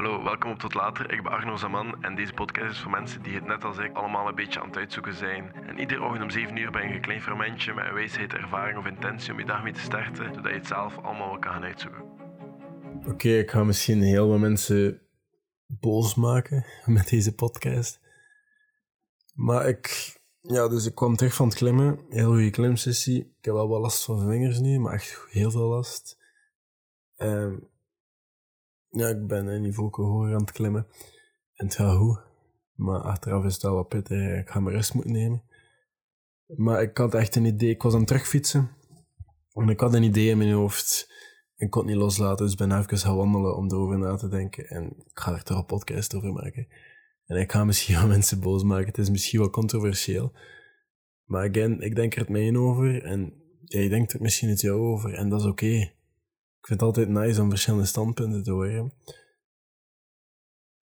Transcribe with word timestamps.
Hallo, 0.00 0.22
welkom 0.22 0.50
op 0.50 0.58
Tot 0.58 0.74
Later. 0.74 1.12
Ik 1.12 1.22
ben 1.22 1.32
Arno 1.32 1.56
Zaman 1.56 2.02
en 2.02 2.14
deze 2.14 2.32
podcast 2.32 2.70
is 2.70 2.78
voor 2.78 2.90
mensen 2.90 3.22
die 3.22 3.34
het 3.34 3.46
net 3.46 3.64
als 3.64 3.78
ik 3.78 3.96
allemaal 3.96 4.28
een 4.28 4.34
beetje 4.34 4.60
aan 4.60 4.66
het 4.66 4.76
uitzoeken 4.76 5.14
zijn. 5.14 5.52
En 5.54 5.78
iedere 5.78 6.02
ochtend 6.02 6.22
om 6.22 6.30
7 6.30 6.56
uur 6.56 6.70
ben 6.70 6.88
je 6.88 6.94
een 6.94 7.00
klein 7.00 7.22
fermentje 7.22 7.74
met 7.74 7.84
een 7.84 7.94
wijsheid, 7.94 8.32
ervaring 8.32 8.78
of 8.78 8.86
intentie 8.86 9.32
om 9.32 9.38
je 9.38 9.44
dag 9.44 9.62
mee 9.62 9.72
te 9.72 9.80
starten, 9.80 10.34
zodat 10.34 10.50
je 10.50 10.58
het 10.58 10.66
zelf 10.66 10.98
allemaal 10.98 11.28
wel 11.28 11.38
kan 11.38 11.52
gaan 11.52 11.62
uitzoeken. 11.62 12.02
Oké, 13.06 13.28
ik 13.28 13.50
ga 13.50 13.64
misschien 13.64 14.02
heel 14.02 14.28
wat 14.28 14.38
mensen 14.38 15.00
boos 15.66 16.14
maken 16.14 16.64
met 16.86 17.08
deze 17.08 17.34
podcast. 17.34 18.00
Maar 19.34 19.68
ik, 19.68 20.16
ja, 20.40 20.68
dus 20.68 20.86
ik 20.86 20.94
kwam 20.94 21.16
terug 21.16 21.34
van 21.34 21.48
het 21.48 21.56
klimmen. 21.56 21.98
Heel 22.08 22.30
goede 22.30 22.50
klimsessie. 22.50 23.20
Ik 23.20 23.44
heb 23.44 23.54
wel 23.54 23.68
wat 23.68 23.80
last 23.80 24.04
van 24.04 24.30
vingers 24.30 24.58
nu, 24.58 24.78
maar 24.78 24.92
echt 24.92 25.26
heel 25.30 25.50
veel 25.50 25.68
last. 25.68 26.18
Ehm, 27.16 27.54
ja, 28.90 29.08
ik 29.08 29.26
ben 29.26 29.46
een 29.46 29.62
niveau 29.62 29.90
hoger 29.90 30.34
aan 30.34 30.40
het 30.40 30.52
klimmen. 30.52 30.86
En 31.54 31.66
het 31.66 31.74
gaat 31.74 31.96
goed. 31.96 32.20
Maar 32.74 33.00
achteraf 33.00 33.44
is 33.44 33.52
het 33.52 33.62
wel 33.62 33.74
wat 33.74 33.88
pittig. 33.88 34.38
Ik 34.38 34.48
ga 34.48 34.60
mijn 34.60 34.76
rust 34.76 34.94
moeten 34.94 35.12
nemen. 35.12 35.42
Maar 36.46 36.82
ik 36.82 36.98
had 36.98 37.14
echt 37.14 37.36
een 37.36 37.44
idee. 37.44 37.70
Ik 37.70 37.82
was 37.82 37.92
aan 37.92 37.98
het 37.98 38.08
terugfietsen. 38.08 38.70
En 39.52 39.68
ik 39.68 39.80
had 39.80 39.94
een 39.94 40.02
idee 40.02 40.28
in 40.28 40.38
mijn 40.38 40.52
hoofd. 40.52 41.12
Ik 41.56 41.70
kon 41.70 41.82
het 41.82 41.90
niet 41.90 42.00
loslaten, 42.00 42.46
dus 42.46 42.54
ben 42.54 42.78
even 42.78 42.98
gaan 42.98 43.16
wandelen 43.16 43.56
om 43.56 43.66
erover 43.66 43.98
na 43.98 44.16
te 44.16 44.28
denken. 44.28 44.68
En 44.68 44.84
ik 44.84 45.18
ga 45.18 45.32
er 45.32 45.42
toch 45.42 45.58
een 45.58 45.66
podcast 45.66 46.14
over 46.14 46.32
maken. 46.32 46.68
En 47.26 47.36
ik 47.36 47.52
ga 47.52 47.64
misschien 47.64 47.94
wel 47.94 48.06
mensen 48.16 48.40
boos 48.40 48.62
maken. 48.62 48.86
Het 48.86 48.98
is 48.98 49.10
misschien 49.10 49.40
wel 49.40 49.50
controversieel. 49.50 50.32
Maar 51.24 51.48
again, 51.48 51.80
ik 51.80 51.94
denk 51.94 52.14
er 52.14 52.20
het 52.20 52.28
mee 52.28 52.58
over. 52.58 53.02
En 53.02 53.32
jij 53.64 53.88
denkt 53.88 54.12
er 54.12 54.20
misschien 54.20 54.48
het 54.48 54.60
jou 54.60 54.80
over. 54.80 55.14
En 55.14 55.28
dat 55.28 55.40
is 55.40 55.46
oké. 55.46 55.92
Ik 56.60 56.66
vind 56.66 56.80
het 56.80 56.88
altijd 56.88 57.08
nice 57.08 57.42
om 57.42 57.50
verschillende 57.50 57.86
standpunten 57.86 58.42
te 58.42 58.50
horen. 58.50 58.92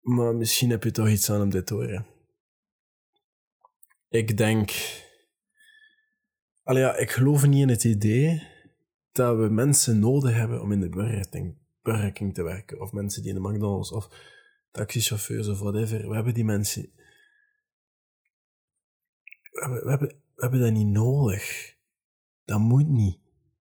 Maar 0.00 0.34
misschien 0.34 0.70
heb 0.70 0.84
je 0.84 0.90
toch 0.90 1.08
iets 1.08 1.30
aan 1.30 1.42
om 1.42 1.50
dit 1.50 1.66
te 1.66 1.74
horen. 1.74 2.06
Ik 4.08 4.36
denk. 4.36 4.70
Allee, 6.62 6.82
ja, 6.82 6.96
ik 6.96 7.10
geloof 7.10 7.46
niet 7.46 7.62
in 7.62 7.68
het 7.68 7.84
idee 7.84 8.42
dat 9.12 9.36
we 9.36 9.48
mensen 9.48 9.98
nodig 9.98 10.34
hebben 10.34 10.62
om 10.62 10.72
in 10.72 10.80
de 10.80 10.88
Burger 11.82 12.32
te 12.32 12.42
werken. 12.42 12.80
Of 12.80 12.92
mensen 12.92 13.22
die 13.22 13.34
in 13.34 13.42
de 13.42 13.48
McDonald's 13.48 13.92
of 13.92 14.08
taxichauffeurs 14.70 15.48
of 15.48 15.58
whatever. 15.58 16.08
We 16.08 16.14
hebben 16.14 16.34
die 16.34 16.44
mensen. 16.44 16.92
We 19.50 19.60
hebben, 19.60 19.82
we 19.84 19.90
hebben, 19.90 20.08
we 20.08 20.42
hebben 20.42 20.60
dat 20.60 20.72
niet 20.72 20.86
nodig. 20.86 21.74
Dat 22.44 22.58
moet 22.58 22.88
niet. 22.88 23.21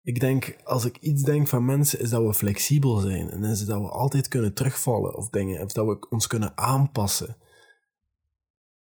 Ik 0.07 0.19
denk, 0.19 0.57
als 0.63 0.85
ik 0.85 0.97
iets 0.97 1.23
denk 1.23 1.47
van 1.47 1.65
mensen, 1.65 1.99
is 1.99 2.09
dat 2.09 2.23
we 2.23 2.33
flexibel 2.33 2.97
zijn. 2.97 3.29
En 3.29 3.41
dat 3.41 3.59
we 3.59 3.89
altijd 3.89 4.27
kunnen 4.27 4.53
terugvallen 4.53 5.15
of 5.15 5.29
dingen. 5.29 5.63
Of 5.63 5.71
dat 5.71 5.85
we 5.85 6.07
ons 6.09 6.27
kunnen 6.27 6.57
aanpassen. 6.57 7.37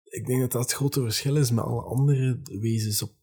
Ik 0.03 0.25
denk 0.25 0.41
dat 0.41 0.51
dat 0.51 0.61
het 0.61 0.71
grote 0.71 1.01
verschil 1.01 1.35
is 1.35 1.51
met 1.51 1.63
alle 1.63 1.81
andere 1.81 2.39
wezens 2.43 3.01
op 3.01 3.13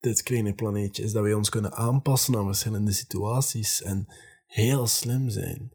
dit 0.00 0.22
kleine 0.22 0.54
planeetje. 0.54 1.02
Is 1.02 1.12
dat 1.12 1.24
we 1.24 1.36
ons 1.36 1.48
kunnen 1.48 1.72
aanpassen 1.72 2.36
aan 2.36 2.44
verschillende 2.44 2.92
situaties 2.92 3.82
en 3.82 4.06
heel 4.46 4.86
slim 4.86 5.28
zijn. 5.28 5.72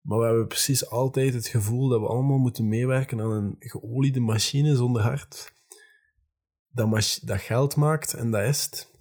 Maar 0.00 0.18
we 0.18 0.24
hebben 0.24 0.46
precies 0.46 0.88
altijd 0.90 1.34
het 1.34 1.46
gevoel 1.46 1.88
dat 1.88 2.00
we 2.00 2.06
allemaal 2.06 2.38
moeten 2.38 2.68
meewerken 2.68 3.20
aan 3.20 3.30
een 3.30 3.56
geoliede 3.58 4.20
machine 4.20 4.76
zonder 4.76 5.02
hart. 5.02 5.52
Dat, 6.68 7.20
dat 7.24 7.40
geld 7.40 7.76
maakt 7.76 8.14
en 8.14 8.30
dat 8.30 8.42
is 8.42 8.62
het 8.64 8.92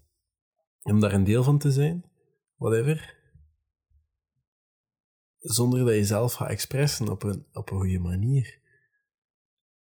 om 0.83 0.99
daar 0.99 1.13
een 1.13 1.23
deel 1.23 1.43
van 1.43 1.57
te 1.57 1.71
zijn, 1.71 2.05
whatever. 2.55 3.21
Zonder 5.39 5.85
dat 5.85 5.95
je 5.95 6.05
zelf 6.05 6.33
gaat 6.33 6.49
expressen 6.49 7.09
op 7.09 7.23
een, 7.23 7.45
op 7.53 7.71
een 7.71 7.77
goede 7.77 7.99
manier. 7.99 8.59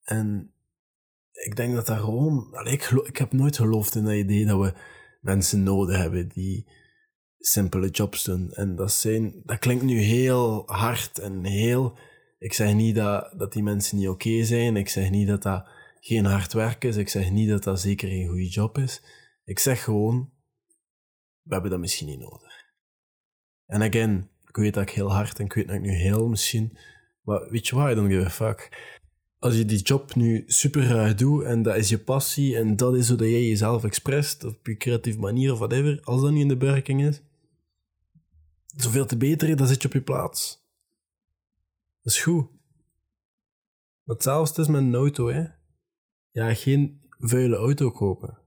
En 0.02 0.55
ik 1.33 1.56
denk 1.56 1.74
dat 1.74 1.86
daar 1.86 1.98
gewoon. 1.98 2.55
ik, 2.64 2.84
ik 2.84 3.16
heb 3.16 3.33
nooit 3.33 3.56
geloofd 3.56 3.95
in 3.95 4.05
dat 4.05 4.14
idee 4.14 4.46
dat 4.46 4.61
we 4.61 4.74
mensen 5.20 5.62
nodig 5.62 5.96
hebben 5.96 6.29
die 6.29 6.67
simpele 7.39 7.89
jobs 7.89 8.24
doen. 8.24 8.52
En 8.52 8.77
dat, 8.77 8.92
zijn, 8.92 9.42
dat 9.45 9.58
klinkt 9.58 9.84
nu 9.84 10.00
heel 10.00 10.62
hard 10.67 11.18
en 11.18 11.45
heel. 11.45 11.98
Ik 12.39 12.52
zeg 12.52 12.74
niet 12.74 12.95
dat, 12.95 13.34
dat 13.36 13.52
die 13.52 13.62
mensen 13.62 13.96
niet 13.98 14.08
oké 14.08 14.45
zijn. 14.45 14.77
Ik 14.77 14.89
zeg 14.89 15.11
niet 15.11 15.29
dat 15.29 15.42
dat 15.42 15.68
geen 16.00 16.24
hard 16.24 16.52
werk 16.52 16.84
is. 16.84 16.96
Ik 16.96 17.08
zeg 17.08 17.30
niet 17.30 17.48
dat 17.48 17.62
dat 17.62 17.80
zeker 17.80 18.12
een 18.12 18.29
goede 18.29 18.48
job 18.48 18.79
is. 18.79 19.02
Ik 19.45 19.58
zeg 19.58 19.84
gewoon 19.84 20.33
we 21.50 21.56
hebben 21.56 21.70
dat 21.70 21.80
misschien 21.80 22.06
niet 22.06 22.18
nodig. 22.18 22.68
En 23.66 23.83
again, 23.83 24.30
ik 24.46 24.56
weet 24.56 24.74
dat 24.74 24.83
ik 24.83 24.90
heel 24.90 25.12
hard 25.12 25.38
en 25.38 25.44
ik 25.44 25.52
weet 25.52 25.66
dat 25.66 25.77
ik 25.77 25.83
nu 25.83 25.90
heel 25.90 26.28
misschien, 26.28 26.78
maar 27.22 27.50
weet 27.50 27.66
je 27.66 27.74
wat, 27.74 27.90
I 27.90 27.94
don't 27.94 28.11
give 28.11 28.24
a 28.24 28.30
fuck. 28.30 28.88
Als 29.38 29.56
je 29.56 29.64
die 29.64 29.83
job 29.83 30.14
nu 30.14 30.44
super 30.46 30.83
graag 30.83 31.14
doet 31.14 31.44
en 31.44 31.62
dat 31.62 31.77
is 31.77 31.88
je 31.88 31.98
passie 31.98 32.56
en 32.56 32.77
dat 32.77 32.94
is 32.94 33.08
hoe 33.08 33.16
dat 33.16 33.28
jij 33.28 33.46
jezelf 33.46 33.84
expresst 33.84 34.44
op 34.44 34.66
je 34.66 34.77
creatieve 34.77 35.18
manier 35.18 35.52
of 35.52 35.58
whatever, 35.58 36.00
als 36.02 36.20
dat 36.20 36.30
niet 36.30 36.42
in 36.42 36.48
de 36.48 36.56
bewerking 36.56 37.02
is, 37.02 37.22
zoveel 38.67 39.06
te 39.06 39.17
beter, 39.17 39.56
dan 39.56 39.67
zit 39.67 39.82
je 39.82 39.88
op 39.88 39.94
je 39.94 40.02
plaats. 40.02 40.64
Dat 42.02 42.12
is 42.12 42.22
goed. 42.22 42.48
Hetzelfde 44.05 44.62
is 44.62 44.68
met 44.68 44.82
een 44.82 44.94
auto, 44.94 45.28
hè. 45.28 45.46
Ja, 46.30 46.55
geen 46.55 47.00
vuile 47.18 47.56
auto 47.56 47.90
kopen. 47.90 48.39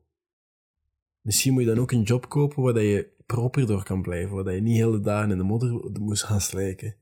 Misschien 1.24 1.54
moet 1.54 1.62
je 1.62 1.68
dan 1.68 1.80
ook 1.80 1.92
een 1.92 2.02
job 2.02 2.30
kopen 2.30 2.64
waar 2.64 2.82
je 2.82 3.12
proper 3.26 3.68
door 3.68 3.84
kan 3.84 4.02
blijven, 4.02 4.44
waar 4.44 4.54
je 4.54 4.62
niet 4.62 4.78
hele 4.78 5.00
dagen 5.00 5.32
in 5.32 5.38
de 5.38 5.44
modder 5.44 5.92
moest 6.00 6.24
gaan 6.24 6.42
slijken. 6.42 6.96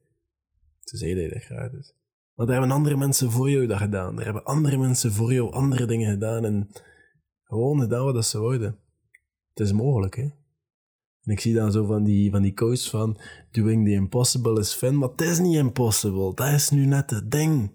Toen 0.84 1.00
zei 1.00 1.16
je 1.16 1.30
dat 1.30 1.44
graag 1.44 1.72
dus. 1.72 1.94
Maar 2.36 2.46
daar 2.46 2.60
hebben 2.60 2.76
andere 2.76 2.98
mensen 2.98 3.32
voor 3.32 3.50
jou 3.50 3.68
dat 3.68 3.78
gedaan. 3.78 4.16
Daar 4.16 4.26
hebben 4.26 4.44
andere 4.44 4.78
mensen 4.78 5.12
voor 5.12 5.34
jou 5.34 5.52
andere 5.52 5.86
dingen 5.86 6.12
gedaan 6.12 6.46
en 6.46 6.70
gewoon 7.44 7.80
gedaan 7.80 8.14
wat 8.14 8.26
ze 8.26 8.40
wouden. 8.40 8.78
Het 9.50 9.60
is 9.60 9.72
mogelijk, 9.72 10.16
hè. 10.16 10.30
En 11.24 11.32
ik 11.32 11.40
zie 11.40 11.54
dan 11.54 11.72
zo 11.72 11.86
van 11.86 12.04
die, 12.04 12.32
van 12.32 12.42
die 12.42 12.54
quotes 12.54 12.90
van 12.90 13.18
doing 13.52 13.86
the 13.86 13.92
impossible 13.92 14.60
is 14.60 14.74
fun, 14.74 14.98
maar 14.98 15.10
het 15.10 15.22
is 15.22 15.40
niet 15.40 15.56
impossible. 15.56 16.34
Dat 16.34 16.48
is 16.48 16.70
nu 16.70 16.86
net 16.86 17.10
het 17.10 17.32
ding 17.32 17.72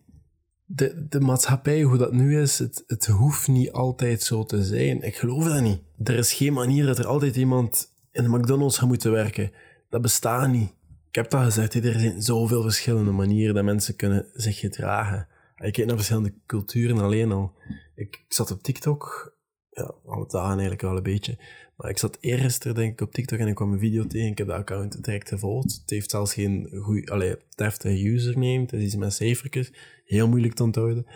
de, 0.67 1.07
de 1.09 1.21
maatschappij, 1.21 1.83
hoe 1.83 1.97
dat 1.97 2.13
nu 2.13 2.41
is, 2.41 2.59
het, 2.59 2.85
het 2.87 3.07
hoeft 3.07 3.49
niet 3.49 3.73
altijd 3.73 4.23
zo 4.23 4.45
te 4.45 4.65
zijn. 4.65 5.03
Ik 5.03 5.17
geloof 5.17 5.45
dat 5.45 5.63
niet. 5.63 5.81
Er 6.05 6.15
is 6.17 6.33
geen 6.33 6.53
manier 6.53 6.87
dat 6.87 6.99
er 6.99 7.07
altijd 7.07 7.37
iemand 7.37 7.93
in 8.13 8.23
de 8.23 8.39
McDonald's 8.39 8.79
gaat 8.79 8.89
moeten 8.89 9.13
werken. 9.13 9.53
Dat 9.89 10.03
bestaat 10.03 10.49
niet. 10.49 10.75
Ik 11.09 11.15
heb 11.23 11.31
dat 11.31 11.45
gezegd, 11.45 11.75
er 11.75 12.01
zijn 12.01 12.23
zoveel 12.23 12.63
verschillende 12.63 13.11
manieren 13.11 13.55
dat 13.55 13.65
mensen 13.65 13.97
kunnen 13.97 14.27
zich 14.33 14.59
gedragen. 14.59 15.29
Ik 15.57 15.73
kijk 15.73 15.87
naar 15.87 15.97
verschillende 15.97 16.35
culturen 16.47 16.99
alleen 16.99 17.33
al. 17.33 17.53
Ik, 17.95 18.25
zat 18.29 18.51
op 18.51 18.63
TikTok, 18.63 19.35
ja, 19.71 19.95
alle 20.07 20.27
dagen 20.29 20.51
eigenlijk 20.51 20.81
wel 20.81 20.97
een 20.97 21.03
beetje. 21.03 21.39
Maar 21.77 21.91
ik 21.91 21.99
zat 21.99 22.19
eerst 22.21 22.63
denk 22.63 22.93
ik, 22.93 23.01
op 23.01 23.13
TikTok 23.13 23.39
en 23.39 23.47
ik 23.47 23.55
kwam 23.55 23.73
een 23.73 23.79
video 23.79 24.07
tegen. 24.07 24.31
Ik 24.31 24.39
heb 24.39 24.47
de 24.47 24.55
account 24.55 25.05
direct 25.05 25.29
gevolgd. 25.29 25.79
Het 25.81 25.91
heeft 25.91 26.11
zelfs 26.11 26.35
geen 26.35 26.69
goed, 26.83 27.11
allee, 27.11 27.37
deftige 27.55 28.09
username. 28.09 28.61
Het 28.61 28.73
is 28.73 28.83
iets 28.83 28.97
met 28.97 29.13
cijfertjes. 29.13 29.73
Heel 30.07 30.29
moeilijk 30.29 30.55
te 30.55 30.63
onthouden. 30.63 31.07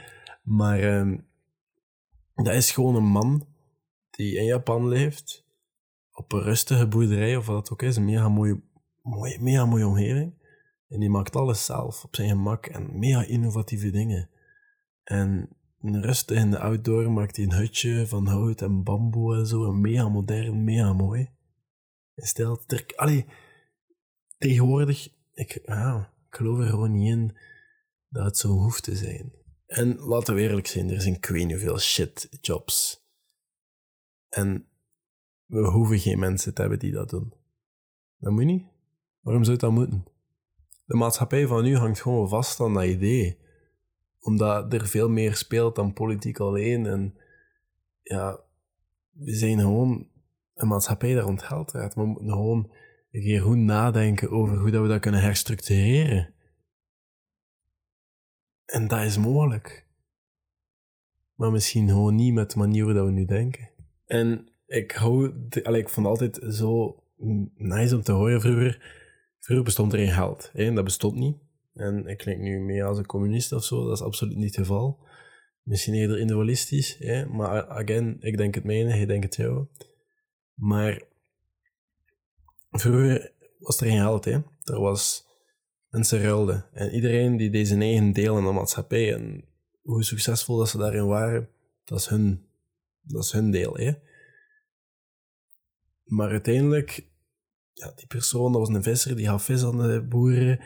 Maar 0.42 0.98
um, 0.98 1.26
dat 2.34 2.54
is 2.54 2.70
gewoon 2.70 2.96
een 2.96 3.10
man 3.10 3.46
die 4.10 4.36
in 4.36 4.44
Japan 4.44 4.88
leeft. 4.88 5.44
Op 6.12 6.32
een 6.32 6.42
rustige 6.42 6.86
boerderij, 6.86 7.36
of 7.36 7.46
wat 7.46 7.56
dat 7.56 7.72
ook 7.72 7.82
is. 7.82 7.96
Een 7.96 8.04
mega 8.04 8.28
mooie, 8.28 8.60
mooie, 9.02 9.38
mega 9.40 9.66
mooie 9.66 9.86
omgeving. 9.86 10.34
En 10.88 11.00
die 11.00 11.10
maakt 11.10 11.36
alles 11.36 11.64
zelf 11.64 12.04
op 12.04 12.14
zijn 12.14 12.28
gemak 12.28 12.66
en 12.66 12.98
mega 12.98 13.24
innovatieve 13.24 13.90
dingen. 13.90 14.30
En 15.04 15.48
rustig 15.80 16.36
in 16.36 16.50
de 16.50 16.58
outdoor 16.58 17.12
maakt 17.12 17.36
hij 17.36 17.44
een 17.44 17.52
hutje 17.52 18.06
van 18.06 18.26
hout 18.26 18.62
en 18.62 18.82
bamboe 18.82 19.36
en 19.36 19.46
zo. 19.46 19.64
En 19.64 19.80
mega 19.80 20.08
modern, 20.08 20.64
mega 20.64 20.92
mooi. 20.92 21.30
Hij 22.14 22.26
stelt. 22.26 22.94
Allee, 22.96 23.26
tegenwoordig... 24.38 25.08
Ik, 25.32 25.60
ja, 25.64 26.12
ik 26.28 26.36
geloof 26.36 26.58
er 26.58 26.66
gewoon 26.66 26.92
niet 26.92 27.08
in 27.08 27.36
dat 28.10 28.24
het 28.24 28.38
zo 28.38 28.48
hoeft 28.48 28.82
te 28.82 28.96
zijn. 28.96 29.32
En 29.66 29.98
laten 29.98 30.34
we 30.34 30.40
eerlijk 30.40 30.66
zijn, 30.66 30.90
er 30.90 31.00
zijn 31.00 31.14
ik 31.14 31.26
weet 31.26 31.46
niet 31.46 31.58
veel 31.58 31.78
shit 31.78 32.28
jobs. 32.40 33.04
En 34.28 34.66
we 35.46 35.66
hoeven 35.66 35.98
geen 35.98 36.18
mensen 36.18 36.54
te 36.54 36.60
hebben 36.60 36.78
die 36.78 36.92
dat 36.92 37.10
doen. 37.10 37.32
Dat 38.18 38.32
moet 38.32 38.44
niet. 38.44 38.64
Waarom 39.20 39.44
zou 39.44 39.56
dat 39.56 39.70
moeten? 39.70 40.04
De 40.84 40.96
maatschappij 40.96 41.46
van 41.46 41.62
nu 41.62 41.76
hangt 41.76 42.00
gewoon 42.00 42.28
vast 42.28 42.60
aan 42.60 42.74
dat 42.74 42.84
idee 42.84 43.38
omdat 44.20 44.72
er 44.72 44.86
veel 44.86 45.08
meer 45.08 45.36
speelt 45.36 45.74
dan 45.74 45.92
politiek 45.92 46.38
alleen. 46.38 46.86
En 46.86 47.14
ja, 48.02 48.40
we 49.10 49.34
zijn 49.34 49.58
gewoon 49.58 50.08
een 50.54 50.68
maatschappij 50.68 51.14
daar 51.14 51.22
rond 51.22 51.42
geld 51.42 51.70
gaat. 51.70 51.94
We 51.94 52.04
moeten 52.04 52.30
gewoon 52.30 52.72
een 53.10 53.22
keer 53.22 53.40
goed 53.40 53.56
nadenken 53.56 54.30
over 54.30 54.58
hoe 54.58 54.70
dat 54.70 54.82
we 54.82 54.88
dat 54.88 55.00
kunnen 55.00 55.20
herstructureren. 55.20 56.34
En 58.70 58.88
dat 58.88 59.04
is 59.04 59.18
mogelijk. 59.18 59.86
Maar 61.34 61.50
misschien 61.50 61.88
gewoon 61.88 62.14
niet 62.14 62.34
met 62.34 62.50
de 62.50 62.58
manier 62.58 62.84
waarop 62.84 63.06
we 63.06 63.12
nu 63.12 63.24
denken. 63.24 63.70
En 64.06 64.48
ik 64.66 64.92
hou, 64.92 65.32
ik 65.50 65.88
vond 65.88 66.06
altijd 66.06 66.40
zo 66.50 67.02
nice 67.56 67.96
om 67.96 68.02
te 68.02 68.12
horen 68.12 68.40
vroeger 68.40 68.98
Vroeger 69.40 69.64
bestond 69.64 69.92
er 69.92 69.98
geen 69.98 70.12
geld. 70.12 70.50
Hè? 70.52 70.72
Dat 70.72 70.84
bestond 70.84 71.14
niet. 71.14 71.36
En 71.74 72.06
ik 72.06 72.18
klink 72.18 72.40
nu 72.40 72.60
mee 72.60 72.84
als 72.84 72.98
een 72.98 73.06
communist 73.06 73.52
of 73.52 73.64
zo. 73.64 73.84
Dat 73.84 73.96
is 73.96 74.04
absoluut 74.04 74.36
niet 74.36 74.56
het 74.56 74.66
geval. 74.66 74.98
Misschien 75.62 75.94
eerder 75.94 76.18
individualistisch. 76.18 76.96
Hè? 76.98 77.26
Maar 77.26 77.68
again, 77.68 78.16
ik 78.20 78.36
denk 78.36 78.54
het 78.54 78.64
mijne, 78.64 78.90
hij 78.90 79.06
denkt 79.06 79.24
het 79.24 79.36
jou. 79.36 79.66
Maar 80.54 81.02
vroeger 82.70 83.32
was 83.58 83.80
er 83.80 83.86
geen 83.86 83.98
geld. 83.98 84.24
Hè? 84.24 84.38
Er 84.62 84.80
was 84.80 85.26
mensen 85.90 86.20
ruilden. 86.20 86.66
En 86.72 86.94
iedereen 86.94 87.36
die 87.36 87.50
deze 87.50 87.76
eigen 87.76 88.12
deel 88.12 88.38
in 88.38 88.44
de 88.44 88.52
maatschappij 88.52 89.14
en 89.14 89.44
hoe 89.82 90.04
succesvol 90.04 90.56
dat 90.56 90.68
ze 90.68 90.78
daarin 90.78 91.06
waren, 91.06 91.48
dat 91.84 91.98
is 91.98 92.06
hun, 92.06 92.46
dat 93.00 93.24
is 93.24 93.32
hun 93.32 93.50
deel. 93.50 93.76
Hè? 93.76 93.92
Maar 96.04 96.30
uiteindelijk, 96.30 97.08
ja, 97.72 97.92
die 97.94 98.06
persoon, 98.06 98.52
dat 98.52 98.60
was 98.60 98.76
een 98.76 98.82
visser, 98.82 99.16
die 99.16 99.26
gaf 99.26 99.44
vis 99.44 99.64
aan 99.64 99.78
de 99.78 100.06
boeren. 100.08 100.60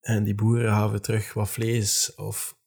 En 0.00 0.24
die 0.24 0.34
boeren 0.34 0.70
gaven 0.70 1.02
terug 1.02 1.32
wat 1.32 1.50
vlees 1.50 2.14
of 2.14 2.58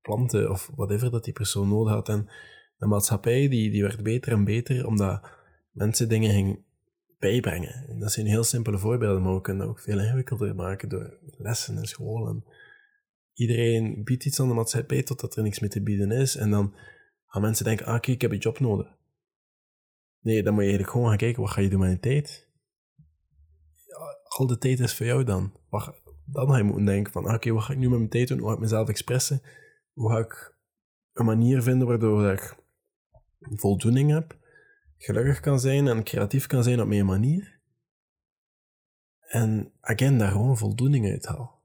planten 0.00 0.50
of 0.50 0.70
whatever 0.74 1.10
dat 1.10 1.24
die 1.24 1.32
persoon 1.32 1.68
nodig 1.68 1.92
had. 1.92 2.08
En 2.08 2.28
de 2.76 2.86
maatschappij 2.86 3.48
die, 3.48 3.70
die 3.70 3.82
werd 3.82 4.02
beter 4.02 4.32
en 4.32 4.44
beter 4.44 4.86
omdat 4.86 5.28
mensen 5.70 6.08
dingen 6.08 6.30
gingen 6.30 6.64
bijbrengen. 7.18 7.88
En 7.88 7.98
dat 7.98 8.12
zijn 8.12 8.26
heel 8.26 8.44
simpele 8.44 8.78
voorbeelden, 8.78 9.22
maar 9.22 9.34
we 9.34 9.40
kunnen 9.40 9.66
dat 9.66 9.70
ook 9.74 9.80
veel 9.80 10.00
ingewikkelder 10.00 10.54
maken 10.54 10.88
door 10.88 11.18
lessen 11.20 11.76
en 11.76 11.86
school. 11.86 12.28
En 12.28 12.44
iedereen 13.32 14.04
biedt 14.04 14.24
iets 14.24 14.40
aan 14.40 14.48
de 14.48 14.54
maatschappij 14.54 15.02
totdat 15.02 15.36
er 15.36 15.42
niks 15.42 15.60
meer 15.60 15.70
te 15.70 15.82
bieden 15.82 16.10
is. 16.10 16.36
En 16.36 16.50
dan 16.50 16.74
gaan 17.26 17.42
mensen 17.42 17.64
denken, 17.64 17.86
ah, 17.86 17.94
oké, 17.94 18.10
ik 18.10 18.20
heb 18.20 18.30
een 18.30 18.38
job 18.38 18.58
nodig. 18.58 18.94
Nee, 20.20 20.42
dan 20.42 20.52
moet 20.52 20.62
je 20.62 20.68
eigenlijk 20.68 20.90
gewoon 20.90 21.08
gaan 21.08 21.16
kijken, 21.16 21.42
wat 21.42 21.50
ga 21.50 21.60
je 21.60 21.68
doen 21.68 21.80
met 21.80 21.90
je 21.90 22.00
tijd? 22.00 22.48
Al 24.22 24.46
de 24.46 24.58
tijd 24.58 24.80
is 24.80 24.94
voor 24.94 25.06
jou 25.06 25.24
dan. 25.24 25.52
Dan 26.24 26.48
ga 26.48 26.56
je 26.56 26.62
moeten 26.62 26.84
denken 26.84 27.12
van, 27.12 27.26
ah, 27.26 27.34
oké, 27.34 27.52
wat 27.52 27.62
ga 27.62 27.72
ik 27.72 27.78
nu 27.78 27.88
met 27.88 27.98
mijn 27.98 28.10
tijd 28.10 28.28
doen? 28.28 28.38
Hoe 28.38 28.48
ga 28.48 28.54
ik 28.54 28.60
mezelf 28.60 28.88
expressen? 28.88 29.42
Hoe 29.92 30.10
ga 30.10 30.18
ik 30.18 30.56
een 31.12 31.24
manier 31.24 31.62
vinden 31.62 31.86
waardoor 31.86 32.30
ik 32.32 32.56
voldoening 33.38 34.10
heb, 34.10 34.36
gelukkig 34.98 35.40
kan 35.40 35.60
zijn 35.60 35.88
en 35.88 36.04
creatief 36.04 36.46
kan 36.46 36.62
zijn 36.62 36.80
op 36.80 36.86
mijn 36.86 37.06
manier? 37.06 37.58
En 39.20 39.72
again, 39.80 40.18
daar 40.18 40.30
gewoon 40.30 40.56
voldoening 40.56 41.10
uit 41.10 41.26
haal. 41.26 41.62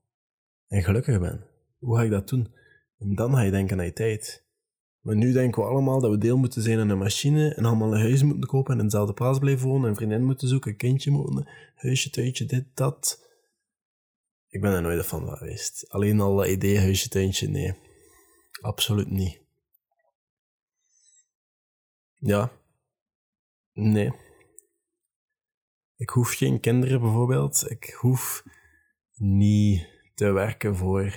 En 0.68 0.83
gelukkig 0.83 1.19
ben. 1.19 1.48
Hoe 1.80 1.98
ga 1.98 2.04
ik 2.04 2.10
dat 2.10 2.30
doen? 2.30 2.54
En 3.00 3.16
dan 3.16 3.33
ga 3.33 3.42
je 3.42 3.51
denken 3.51 3.80
aan 3.80 3.86
je 3.86 3.94
tijd. 3.94 4.45
Maar 5.01 5.16
nu 5.16 5.31
denken 5.31 5.62
we 5.62 5.69
allemaal 5.69 6.01
dat 6.01 6.12
we 6.12 6.18
deel 6.18 6.38
moeten 6.38 6.62
zijn 6.62 6.80
aan 6.80 6.89
een 6.89 6.98
machine 6.98 7.54
en 7.56 7.66
allemaal 7.66 7.94
een 7.94 8.01
huis 8.01 8.24
moeten 8.24 8.50
kopen 8.50 8.74
en 8.74 8.80
in 8.80 8.86
dezelfde 8.86 9.13
plaats 9.13 9.39
blijven 9.39 9.68
wonen, 9.68 9.89
een 9.89 9.95
vriendin 9.95 10.24
moeten 10.24 10.48
zoeken, 10.48 10.72
een 10.72 10.78
kindje 10.78 11.12
moeten, 11.12 11.50
huisje, 11.75 12.10
tuintje, 12.10 12.45
dit, 12.45 12.66
dat. 12.74 13.30
Ik 14.48 14.62
ben 14.62 14.72
er 14.72 14.81
nooit 14.81 15.06
van 15.06 15.38
geweest. 15.38 15.86
Alleen 15.89 16.19
al 16.19 16.36
dat 16.36 16.48
idee, 16.48 16.80
huisje, 16.80 17.10
tuintje, 17.10 17.48
nee. 17.50 17.74
Absoluut 18.62 19.10
niet. 19.10 19.39
Ja. 22.18 22.51
Nee. 23.73 24.12
Ik 25.95 26.09
hoef 26.09 26.33
geen 26.33 26.59
kinderen 26.59 27.01
bijvoorbeeld. 27.01 27.69
Ik 27.69 27.95
hoef 28.00 28.44
niet 29.13 29.88
te 30.13 30.31
werken 30.31 30.75
voor 30.75 31.13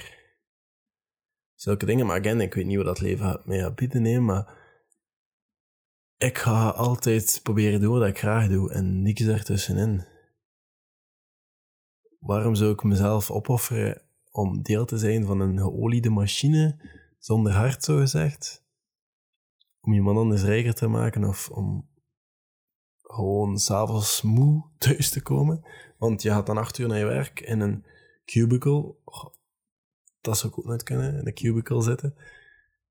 zulke 1.54 1.86
dingen. 1.86 2.06
Maar 2.06 2.20
again, 2.20 2.40
ik 2.40 2.54
weet 2.54 2.66
niet 2.66 2.76
wat 2.76 2.86
dat 2.86 3.00
leven 3.00 3.42
mij 3.44 3.58
gaat 3.58 3.74
bieden, 3.74 4.02
nee, 4.02 4.20
maar 4.20 4.62
ik 6.16 6.38
ga 6.38 6.68
altijd 6.68 7.40
proberen 7.42 7.80
doen 7.80 7.98
wat 7.98 8.08
ik 8.08 8.18
graag 8.18 8.48
doe 8.48 8.72
en 8.72 9.02
niks 9.02 9.20
ertussenin. 9.20 10.06
Waarom 12.18 12.54
zou 12.54 12.72
ik 12.72 12.82
mezelf 12.82 13.30
opofferen 13.30 14.02
om 14.30 14.62
deel 14.62 14.84
te 14.84 14.98
zijn 14.98 15.24
van 15.24 15.40
een 15.40 15.58
geoliede 15.58 16.10
machine 16.10 16.90
zonder 17.18 17.52
hart, 17.52 17.84
zo 17.84 17.96
gezegd? 17.96 18.64
Om 19.80 19.92
iemand 19.92 20.18
anders 20.18 20.42
rijker 20.42 20.74
te 20.74 20.86
maken 20.86 21.24
of 21.24 21.50
om 21.50 21.88
gewoon 23.04 23.58
s'avonds 23.58 24.22
moe 24.22 24.64
thuis 24.78 25.10
te 25.10 25.22
komen? 25.22 25.64
Want 25.98 26.22
je 26.22 26.30
gaat 26.30 26.46
dan 26.46 26.58
acht 26.58 26.78
uur 26.78 26.88
naar 26.88 26.98
je 26.98 27.04
werk 27.04 27.40
in 27.40 27.60
een 27.60 27.84
cubicle 28.24 28.94
dat 30.24 30.38
zou 30.38 30.52
ik 30.52 30.58
ook 30.58 30.64
nooit 30.64 30.82
kunnen, 30.82 31.18
in 31.18 31.26
een 31.26 31.34
cubicle 31.34 31.82
zitten. 31.82 32.14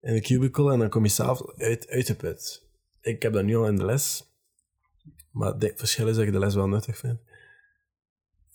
In 0.01 0.13
een 0.13 0.21
cubicle 0.21 0.71
en 0.71 0.80
dan 0.80 0.89
kom 0.89 1.04
je 1.04 1.10
s'avonds 1.10 1.54
uit, 1.57 1.88
uit 1.88 2.07
de 2.07 2.15
put. 2.15 2.68
Ik 3.01 3.21
heb 3.21 3.33
dat 3.33 3.44
nu 3.44 3.56
al 3.56 3.68
in 3.68 3.75
de 3.75 3.86
les, 3.86 4.33
maar 5.31 5.54
het 5.54 5.74
verschil 5.75 6.07
is 6.07 6.15
dat 6.15 6.25
ik 6.25 6.31
de 6.31 6.39
les 6.39 6.56
wel 6.56 6.68
nuttig 6.68 6.98
vind. 6.98 7.19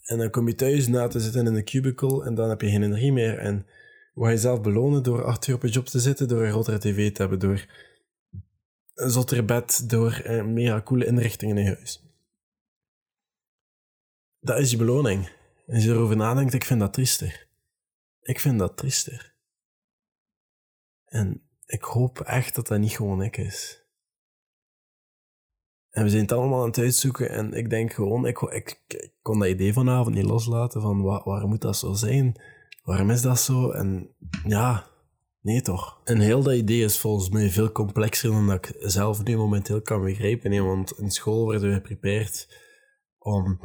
En 0.02 0.18
dan 0.18 0.30
kom 0.30 0.48
je 0.48 0.54
thuis 0.54 0.88
na 0.88 1.06
te 1.06 1.20
zitten 1.20 1.46
in 1.46 1.54
een 1.54 1.64
cubicle 1.64 2.24
en 2.24 2.34
dan 2.34 2.48
heb 2.48 2.60
je 2.60 2.70
geen 2.70 2.82
energie 2.82 3.12
meer. 3.12 3.38
En 3.38 3.66
ga 4.14 4.28
je 4.28 4.38
zelf 4.38 4.60
belonen 4.60 5.02
door 5.02 5.24
acht 5.24 5.46
uur 5.46 5.54
op 5.54 5.62
je 5.62 5.68
job 5.68 5.86
te 5.86 6.00
zitten, 6.00 6.28
door 6.28 6.42
een 6.42 6.50
grotere 6.50 6.78
tv 6.78 7.12
te 7.12 7.20
hebben, 7.20 7.38
door 7.38 7.66
een 8.98 9.10
zotter 9.10 9.44
bed, 9.44 9.90
door 9.90 10.12
eh, 10.12 10.44
mega 10.44 10.82
coole 10.82 11.06
inrichtingen 11.06 11.58
in 11.58 11.66
huis. 11.66 12.02
Dat 14.40 14.58
is 14.58 14.70
je 14.70 14.76
beloning. 14.76 15.30
Als 15.66 15.84
je 15.84 15.90
erover 15.90 16.16
nadenkt, 16.16 16.54
ik 16.54 16.64
vind 16.64 16.80
dat 16.80 16.92
triester. 16.92 17.48
Ik 18.20 18.40
vind 18.40 18.58
dat 18.58 18.76
triester. 18.76 19.34
En 21.04 21.42
ik 21.66 21.82
hoop 21.82 22.20
echt 22.20 22.54
dat 22.54 22.66
dat 22.66 22.78
niet 22.78 22.96
gewoon 22.96 23.22
ik 23.22 23.36
is. 23.36 23.82
En 25.90 26.02
we 26.02 26.10
zijn 26.10 26.22
het 26.22 26.32
allemaal 26.32 26.60
aan 26.60 26.68
het 26.68 26.78
uitzoeken 26.78 27.30
en 27.30 27.52
ik 27.52 27.70
denk 27.70 27.92
gewoon, 27.92 28.26
ik, 28.26 28.40
ik, 28.40 28.82
ik 28.86 29.12
kon 29.22 29.38
dat 29.38 29.48
idee 29.48 29.72
vanavond 29.72 30.14
niet 30.14 30.24
loslaten 30.24 30.80
van 30.80 31.02
waar, 31.02 31.22
waarom 31.24 31.48
moet 31.48 31.60
dat 31.60 31.76
zo 31.76 31.92
zijn? 31.92 32.40
Waarom 32.82 33.10
is 33.10 33.22
dat 33.22 33.40
zo? 33.40 33.70
En 33.70 34.14
ja, 34.46 34.90
nee 35.40 35.60
toch. 35.60 36.00
En 36.04 36.20
heel 36.20 36.42
dat 36.42 36.54
idee 36.54 36.84
is 36.84 36.98
volgens 36.98 37.30
mij 37.30 37.50
veel 37.50 37.72
complexer 37.72 38.30
dan 38.30 38.46
dat 38.46 38.66
ik 38.66 38.74
zelf 38.78 39.24
nu 39.24 39.36
momenteel 39.36 39.82
kan 39.82 40.02
begrijpen. 40.02 40.64
Want 40.64 40.98
in 40.98 41.10
school 41.10 41.44
worden 41.44 41.68
we 41.68 41.74
geprepareerd 41.74 42.48
om 43.18 43.60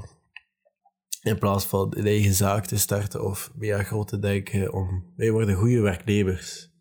in 1.22 1.38
plaats 1.40 1.66
van 1.66 1.94
een 1.96 2.06
eigen 2.06 2.34
zaak 2.34 2.66
te 2.66 2.78
starten 2.78 3.24
of 3.24 3.52
via 3.58 3.84
grote 3.84 4.20
denken 4.20 4.74
om... 4.74 5.14
Wij 5.16 5.32
worden 5.32 5.56
goede 5.56 5.82
werknemers. 5.82 6.72